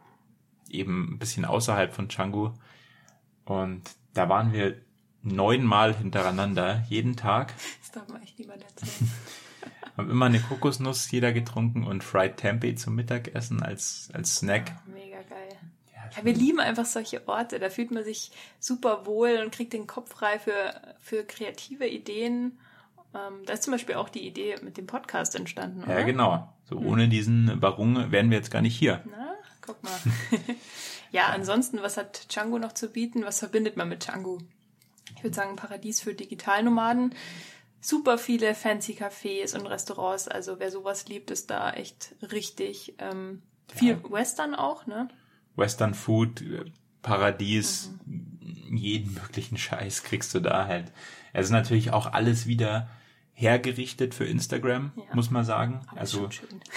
[0.70, 2.51] eben ein bisschen außerhalb von Canggu.
[3.45, 4.76] Und da waren wir
[5.26, 7.53] neunmal hintereinander, jeden Tag.
[7.82, 9.11] Das darf man echt niemand erzählen.
[9.97, 14.73] Haben immer eine Kokosnuss jeder getrunken und Fried Tempeh zum Mittagessen als, als Snack.
[14.86, 15.57] Mega geil.
[15.93, 17.59] Ja, wir lieben einfach solche Orte.
[17.59, 22.59] Da fühlt man sich super wohl und kriegt den Kopf frei für, für kreative Ideen.
[23.13, 25.99] Ähm, da ist zum Beispiel auch die Idee mit dem Podcast entstanden, oder?
[25.99, 26.53] Ja, genau.
[26.65, 29.01] So ohne diesen Barung wären wir jetzt gar nicht hier.
[29.09, 29.93] Na, guck mal.
[31.11, 33.23] ja, ansonsten, was hat Django noch zu bieten?
[33.23, 34.39] Was verbindet man mit Django?
[35.26, 37.15] Ich würde sagen, ein Paradies für Digitalnomaden.
[37.82, 40.28] Super viele fancy Cafés und Restaurants.
[40.28, 42.93] Also wer sowas liebt, ist da echt richtig.
[42.99, 43.41] Ähm,
[43.73, 45.07] viel Western auch, ne?
[45.55, 46.65] Western Food, äh,
[47.01, 47.91] Paradies,
[48.71, 50.91] jeden möglichen Scheiß kriegst du da halt.
[51.34, 52.88] Es ist natürlich auch alles wieder
[53.34, 55.15] hergerichtet für Instagram, Ja.
[55.15, 55.82] muss man sagen.
[55.88, 56.30] Aber also.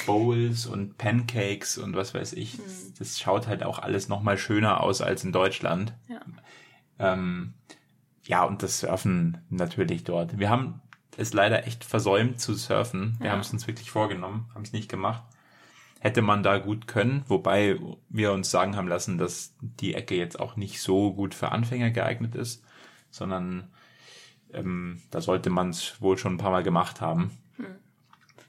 [0.06, 2.56] Bowls und Pancakes und was weiß ich.
[2.56, 5.92] Das, das schaut halt auch alles nochmal schöner aus als in Deutschland.
[6.08, 6.22] Ja.
[6.98, 7.52] Ähm,
[8.28, 10.38] ja, und das Surfen natürlich dort.
[10.38, 10.80] Wir haben
[11.16, 13.16] es leider echt versäumt zu surfen.
[13.18, 13.32] Wir Ja.
[13.32, 15.24] haben es uns wirklich vorgenommen, haben es nicht gemacht.
[15.98, 20.38] Hätte man da gut können, wobei wir uns sagen haben lassen, dass die Ecke jetzt
[20.38, 22.62] auch nicht so gut für Anfänger geeignet ist,
[23.10, 23.68] sondern
[24.52, 27.36] ähm, da sollte man es wohl schon ein paar Mal gemacht haben.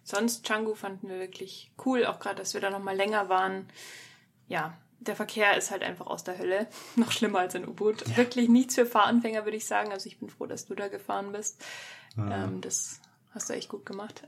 [0.04, 3.66] Sonst Canggu fanden wir wirklich cool, auch gerade, dass wir da noch mal länger waren.
[4.48, 6.68] Ja, der Verkehr ist halt einfach aus der Hölle.
[6.96, 8.18] Noch schlimmer als in U-Boot.
[8.18, 9.92] Wirklich nichts für Fahranfänger, würde ich sagen.
[9.92, 11.64] Also ich bin froh, dass du da gefahren bist.
[12.18, 13.00] Ähm, das
[13.34, 14.24] hast du echt gut gemacht.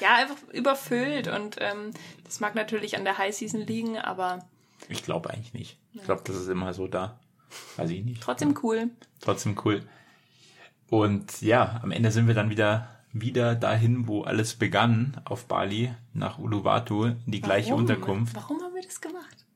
[0.00, 1.92] ja, einfach überfüllt und ähm,
[2.24, 4.44] das mag natürlich an der High Season liegen, aber
[4.88, 5.78] Ich glaube eigentlich nicht.
[5.92, 7.20] Ich glaube, das ist immer so da.
[7.76, 8.22] Weiß ich nicht.
[8.22, 8.90] trotzdem cool.
[9.20, 9.82] Trotzdem cool.
[10.90, 15.94] Und ja, am Ende sind wir dann wieder wieder dahin, wo alles begann, auf Bali,
[16.12, 17.82] nach Uluwatu, in die gleiche Warum?
[17.82, 18.34] Unterkunft.
[18.34, 19.46] Warum haben wir das gemacht?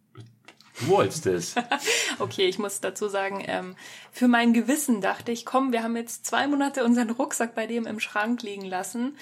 [0.81, 1.55] Du wolltest es.
[2.21, 3.77] Okay, ich muss dazu sagen, ähm,
[4.11, 7.87] für mein Gewissen dachte ich, komm, wir haben jetzt zwei Monate unseren Rucksack bei dem
[7.87, 9.17] im Schrank liegen lassen.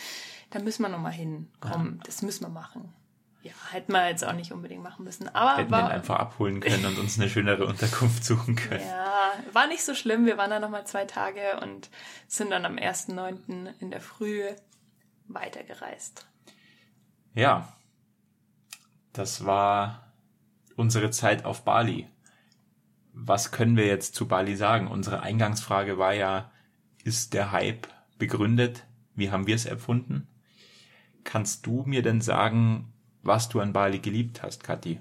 [0.50, 1.48] Da müssen wir nochmal hin.
[1.60, 2.92] Komm, das müssen wir machen.
[3.46, 5.28] Ja, hätten wir jetzt auch nicht unbedingt machen müssen.
[5.32, 8.80] Aber Hätten wir ihn war, einfach abholen können und uns eine schönere Unterkunft suchen können.
[8.80, 10.26] ja, war nicht so schlimm.
[10.26, 11.88] Wir waren da nochmal zwei Tage und
[12.26, 13.72] sind dann am 1.9.
[13.78, 14.42] in der Früh
[15.28, 16.26] weitergereist.
[17.34, 17.72] Ja,
[19.12, 20.12] das war
[20.74, 22.08] unsere Zeit auf Bali.
[23.12, 24.88] Was können wir jetzt zu Bali sagen?
[24.88, 26.50] Unsere Eingangsfrage war ja,
[27.04, 27.86] ist der Hype
[28.18, 28.84] begründet?
[29.14, 30.26] Wie haben wir es erfunden?
[31.22, 32.92] Kannst du mir denn sagen,
[33.26, 35.00] was du an Bali geliebt hast, Kathi?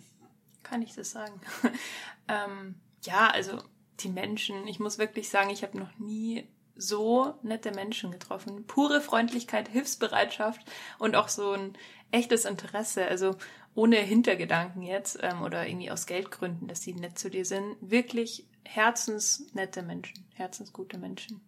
[0.63, 1.39] Kann ich das sagen?
[2.28, 3.61] ähm, ja, also
[3.99, 8.65] die Menschen, ich muss wirklich sagen, ich habe noch nie so nette Menschen getroffen.
[8.67, 10.61] Pure Freundlichkeit, Hilfsbereitschaft
[10.99, 11.73] und auch so ein
[12.11, 13.07] echtes Interesse.
[13.07, 13.36] Also
[13.73, 17.78] ohne Hintergedanken jetzt ähm, oder irgendwie aus Geldgründen, dass sie nett zu dir sind.
[17.80, 21.41] Wirklich herzensnette Menschen, herzensgute Menschen.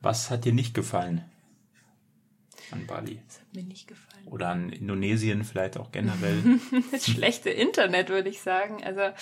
[0.00, 1.24] Was hat dir nicht gefallen
[2.70, 3.20] an Bali?
[3.26, 4.26] Das hat mir nicht gefallen.
[4.26, 6.60] Oder an Indonesien vielleicht auch generell?
[6.92, 8.82] das schlechte Internet, würde ich sagen.
[8.84, 9.12] Also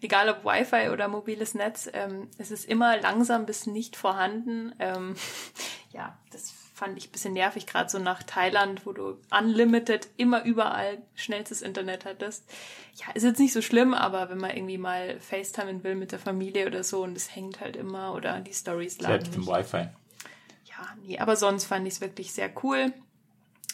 [0.00, 4.74] egal ob Wi-Fi oder mobiles Netz, ähm, es ist immer langsam bis nicht vorhanden.
[4.78, 5.14] Ähm,
[5.92, 10.44] ja, das fand ich ein bisschen nervig, gerade so nach Thailand, wo du unlimited immer
[10.44, 12.44] überall schnellstes Internet hattest.
[12.96, 16.18] Ja, ist jetzt nicht so schlimm, aber wenn man irgendwie mal FaceTimen will mit der
[16.18, 19.88] Familie oder so und es hängt halt immer oder die Stories laden Selbst im Wi-Fi.
[20.78, 22.92] Ja, nee, aber sonst fand ich es wirklich sehr cool.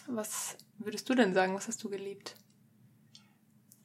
[0.06, 1.54] Was würdest du denn sagen?
[1.54, 2.36] Was hast du geliebt?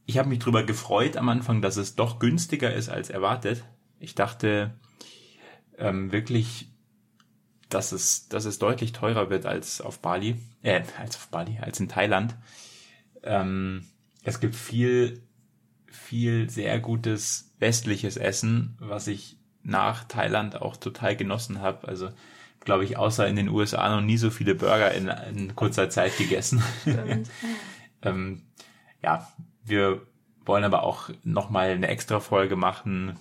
[0.06, 3.64] Ich habe mich darüber gefreut am Anfang, dass es doch günstiger ist als erwartet.
[4.00, 4.80] Ich dachte
[5.78, 6.70] ähm, wirklich,
[7.70, 11.80] dass es, dass es deutlich teurer wird als auf Bali, äh, als auf Bali, als
[11.80, 12.36] in Thailand.
[13.24, 13.86] Ähm,
[14.24, 15.22] es gibt viel,
[15.88, 21.88] viel sehr gutes westliches Essen, was ich nach Thailand auch total genossen habe.
[21.88, 22.10] Also
[22.68, 26.18] glaube ich, außer in den USA noch nie so viele Burger in, in kurzer Zeit
[26.18, 26.62] gegessen.
[28.02, 28.44] ähm,
[29.02, 29.26] ja,
[29.64, 30.06] wir
[30.44, 33.18] wollen aber auch nochmal eine extra Folge machen,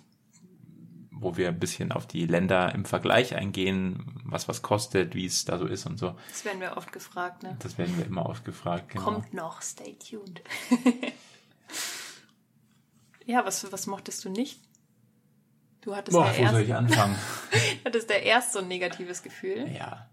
[1.12, 5.44] wo wir ein bisschen auf die Länder im Vergleich eingehen, was was kostet, wie es
[5.44, 6.16] da so ist und so.
[6.28, 7.56] Das werden wir oft gefragt, ne?
[7.60, 9.04] Das werden wir immer oft gefragt, genau.
[9.04, 10.42] Kommt noch, stay tuned.
[13.24, 14.60] ja, was, was mochtest du nicht?
[15.82, 17.14] Du hattest Boah, wo erst, soll ich anfangen?
[17.84, 19.70] hattest der erst so ein negatives Gefühl?
[19.72, 20.08] Ja.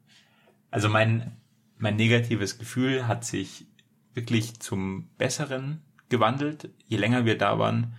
[0.71, 1.37] Also mein,
[1.77, 3.67] mein negatives Gefühl hat sich
[4.13, 6.69] wirklich zum Besseren gewandelt.
[6.87, 7.95] Je länger wir da waren,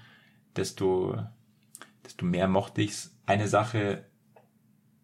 [0.56, 1.18] desto
[2.04, 3.16] desto mehr mochte ich's.
[3.26, 4.04] Eine Sache,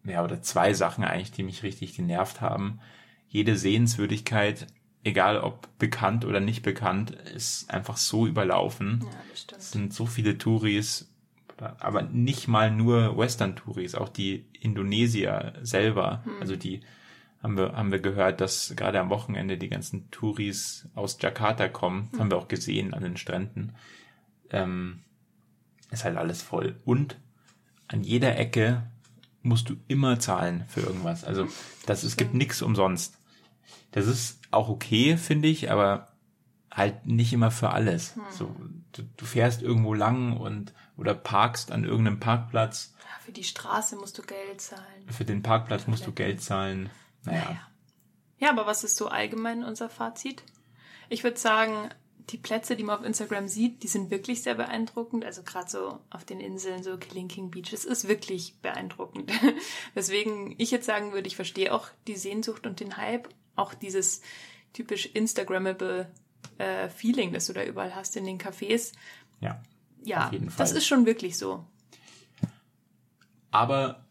[0.03, 2.79] ja, oder zwei Sachen eigentlich, die mich richtig genervt haben.
[3.27, 4.67] Jede Sehenswürdigkeit,
[5.03, 9.01] egal ob bekannt oder nicht bekannt, ist einfach so überlaufen.
[9.03, 9.61] Ja, das stimmt.
[9.61, 11.10] Es sind so viele Touris,
[11.61, 16.33] aber nicht mal nur Western-Touris, auch die Indonesier selber, hm.
[16.39, 16.81] also die
[17.41, 22.09] haben wir, haben wir gehört, dass gerade am Wochenende die ganzen Touris aus Jakarta kommen,
[22.11, 22.19] hm.
[22.19, 23.73] haben wir auch gesehen an den Stränden.
[24.49, 25.01] Ähm,
[25.91, 26.75] ist halt alles voll.
[26.85, 27.17] Und
[27.87, 28.83] an jeder Ecke
[29.43, 31.23] musst du immer zahlen für irgendwas.
[31.23, 31.47] Also
[31.85, 33.17] das, es gibt nichts umsonst.
[33.91, 36.07] Das ist auch okay, finde ich, aber
[36.71, 38.15] halt nicht immer für alles.
[38.15, 38.21] Hm.
[38.31, 38.55] So,
[38.93, 42.93] du, du, fährst irgendwo lang und oder parkst an irgendeinem Parkplatz.
[42.99, 45.09] Ja, für die Straße musst du Geld zahlen.
[45.09, 46.89] Für den Parkplatz musst du Geld zahlen.
[47.23, 47.43] Naja.
[47.43, 47.67] naja.
[48.37, 50.43] Ja, aber was ist so allgemein unser Fazit?
[51.09, 51.89] Ich würde sagen,
[52.29, 55.25] die Plätze, die man auf Instagram sieht, die sind wirklich sehr beeindruckend.
[55.25, 59.31] Also gerade so auf den Inseln, so Killing King Beach, es ist wirklich beeindruckend.
[59.95, 64.21] Deswegen ich jetzt sagen würde, ich verstehe auch die Sehnsucht und den Hype, auch dieses
[64.73, 66.11] typisch Instagrammable
[66.57, 68.93] äh, Feeling, das du da überall hast in den Cafés.
[69.39, 69.61] Ja.
[70.03, 71.65] Ja, das ist schon wirklich so.
[73.51, 74.05] Aber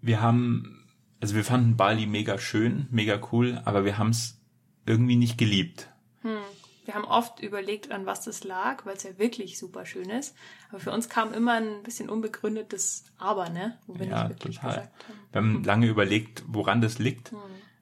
[0.00, 0.86] wir haben,
[1.20, 4.40] also wir fanden Bali mega schön, mega cool, aber wir haben es
[4.86, 5.90] irgendwie nicht geliebt.
[6.22, 6.38] Hm.
[6.84, 10.34] Wir haben oft überlegt, an was das lag, weil es ja wirklich super schön ist.
[10.70, 13.78] Aber für uns kam immer ein bisschen unbegründetes Aber, ne?
[13.86, 14.70] Wo wir ja, nicht wirklich total.
[14.70, 15.18] Gesagt haben.
[15.30, 17.32] Wir haben lange überlegt, woran das liegt.
[17.32, 17.38] Hm.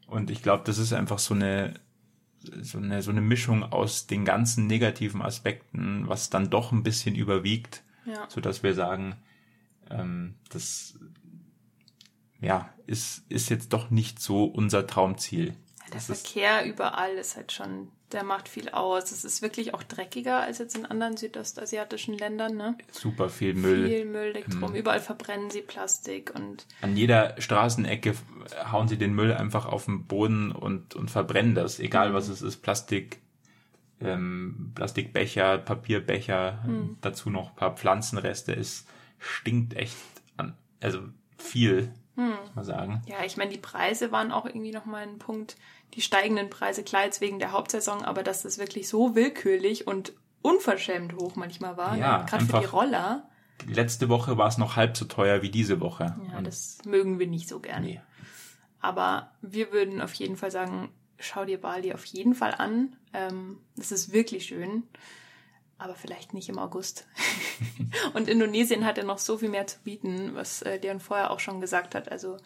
[0.08, 1.74] Und ich glaube, das ist einfach so eine,
[2.62, 7.14] so eine, so eine Mischung aus den ganzen negativen Aspekten, was dann doch ein bisschen
[7.14, 8.26] überwiegt, ja.
[8.28, 9.16] so dass wir sagen,
[9.90, 10.98] ähm, das,
[12.40, 15.54] ja, ist, ist jetzt doch nicht so unser Traumziel.
[15.88, 19.10] Der das Verkehr überall ist halt schon der macht viel aus.
[19.10, 22.76] Es ist wirklich auch dreckiger als jetzt in anderen südostasiatischen Ländern, ne?
[22.92, 23.88] Super viel Müll.
[23.88, 24.62] Viel Müll liegt hm.
[24.62, 24.74] rum.
[24.74, 26.66] Überall verbrennen sie Plastik und.
[26.82, 28.14] An jeder Straßenecke
[28.70, 31.80] hauen sie den Müll einfach auf den Boden und, und verbrennen das.
[31.80, 32.14] Egal mhm.
[32.14, 32.58] was es ist.
[32.58, 33.20] Plastik,
[34.00, 36.98] ähm, Plastikbecher, Papierbecher, mhm.
[37.00, 38.54] dazu noch ein paar Pflanzenreste.
[38.54, 38.86] Es
[39.18, 39.96] stinkt echt
[40.36, 40.56] an.
[40.80, 41.00] Also
[41.38, 42.30] viel, hm.
[42.30, 43.02] muss man sagen.
[43.06, 45.56] Ja, ich meine, die Preise waren auch irgendwie nochmal ein Punkt
[45.94, 50.12] die steigenden Preise, klar jetzt wegen der Hauptsaison, aber dass das wirklich so willkürlich und
[50.42, 53.28] unverschämt hoch manchmal war, ja, gerade für die Roller.
[53.66, 56.16] Letzte Woche war es noch halb so teuer wie diese Woche.
[56.30, 57.86] Ja, und das mögen wir nicht so gerne.
[57.86, 58.00] Nee.
[58.80, 62.96] Aber wir würden auf jeden Fall sagen, schau dir Bali auf jeden Fall an.
[63.12, 64.82] Ähm, es ist wirklich schön,
[65.78, 67.06] aber vielleicht nicht im August.
[68.14, 71.40] und Indonesien hat ja noch so viel mehr zu bieten, was äh, Leon vorher auch
[71.40, 72.10] schon gesagt hat.
[72.10, 72.38] Also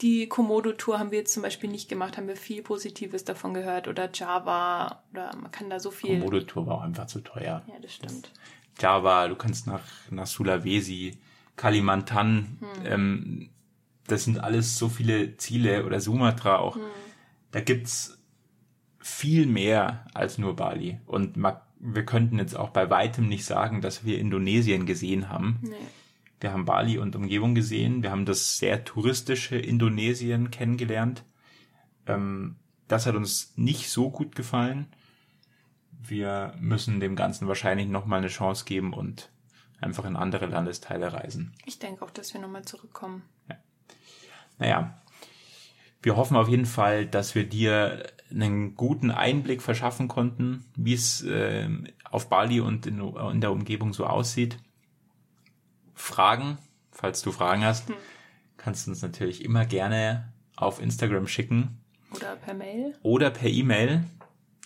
[0.00, 3.88] die Komodo-Tour haben wir jetzt zum Beispiel nicht gemacht, haben wir viel Positives davon gehört
[3.88, 6.18] oder Java oder man kann da so viel.
[6.18, 7.62] Komodo-Tour war auch einfach zu teuer.
[7.66, 8.30] Ja, das stimmt.
[8.78, 11.18] Java, du kannst nach, nach Sulawesi,
[11.56, 12.86] Kalimantan, hm.
[12.86, 13.50] ähm,
[14.06, 16.76] das sind alles so viele Ziele oder Sumatra auch.
[16.76, 16.82] Hm.
[17.50, 18.18] Da gibt's
[18.98, 21.00] viel mehr als nur Bali.
[21.06, 25.58] Und man, wir könnten jetzt auch bei weitem nicht sagen, dass wir Indonesien gesehen haben.
[25.62, 25.74] Nee.
[26.40, 28.02] Wir haben Bali und Umgebung gesehen.
[28.02, 31.24] Wir haben das sehr touristische Indonesien kennengelernt.
[32.06, 32.56] Ähm,
[32.88, 34.86] das hat uns nicht so gut gefallen.
[35.90, 39.30] Wir müssen dem Ganzen wahrscheinlich nochmal eine Chance geben und
[39.80, 41.54] einfach in andere Landesteile reisen.
[41.64, 43.22] Ich denke auch, dass wir nochmal zurückkommen.
[43.48, 43.56] Ja.
[44.58, 45.02] Naja,
[46.06, 51.24] Wir hoffen auf jeden Fall, dass wir dir einen guten Einblick verschaffen konnten, wie es
[51.24, 51.68] äh,
[52.08, 54.56] auf Bali und in, in, der Umgebung so aussieht.
[55.94, 56.58] Fragen,
[56.92, 57.96] falls du Fragen hast, hm.
[58.56, 61.80] kannst du uns natürlich immer gerne auf Instagram schicken.
[62.14, 62.94] Oder per Mail.
[63.02, 64.04] Oder per E-Mail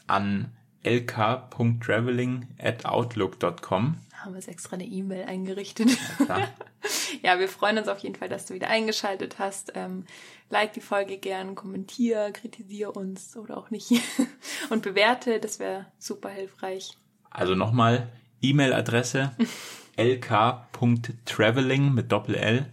[0.06, 3.96] an lk.traveling at outlook.com.
[4.12, 5.88] Haben wir jetzt extra eine E-Mail eingerichtet.
[6.28, 6.48] Ja,
[7.22, 9.72] ja, wir freuen uns auf jeden Fall, dass du wieder eingeschaltet hast.
[9.74, 10.04] Ähm,
[10.48, 13.90] like die Folge gern, kommentier, kritisiere uns oder auch nicht
[14.70, 16.96] und bewerte, das wäre super hilfreich.
[17.30, 18.08] Also nochmal
[18.42, 19.32] E-Mail-Adresse
[19.96, 22.72] lk.traveling mit Doppel-L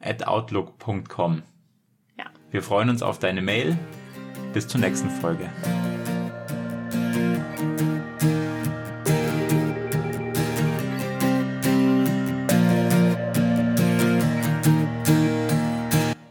[0.00, 1.42] at outlook.com.
[2.16, 2.26] Ja.
[2.50, 3.76] Wir freuen uns auf deine Mail.
[4.52, 5.50] Bis zur nächsten Folge.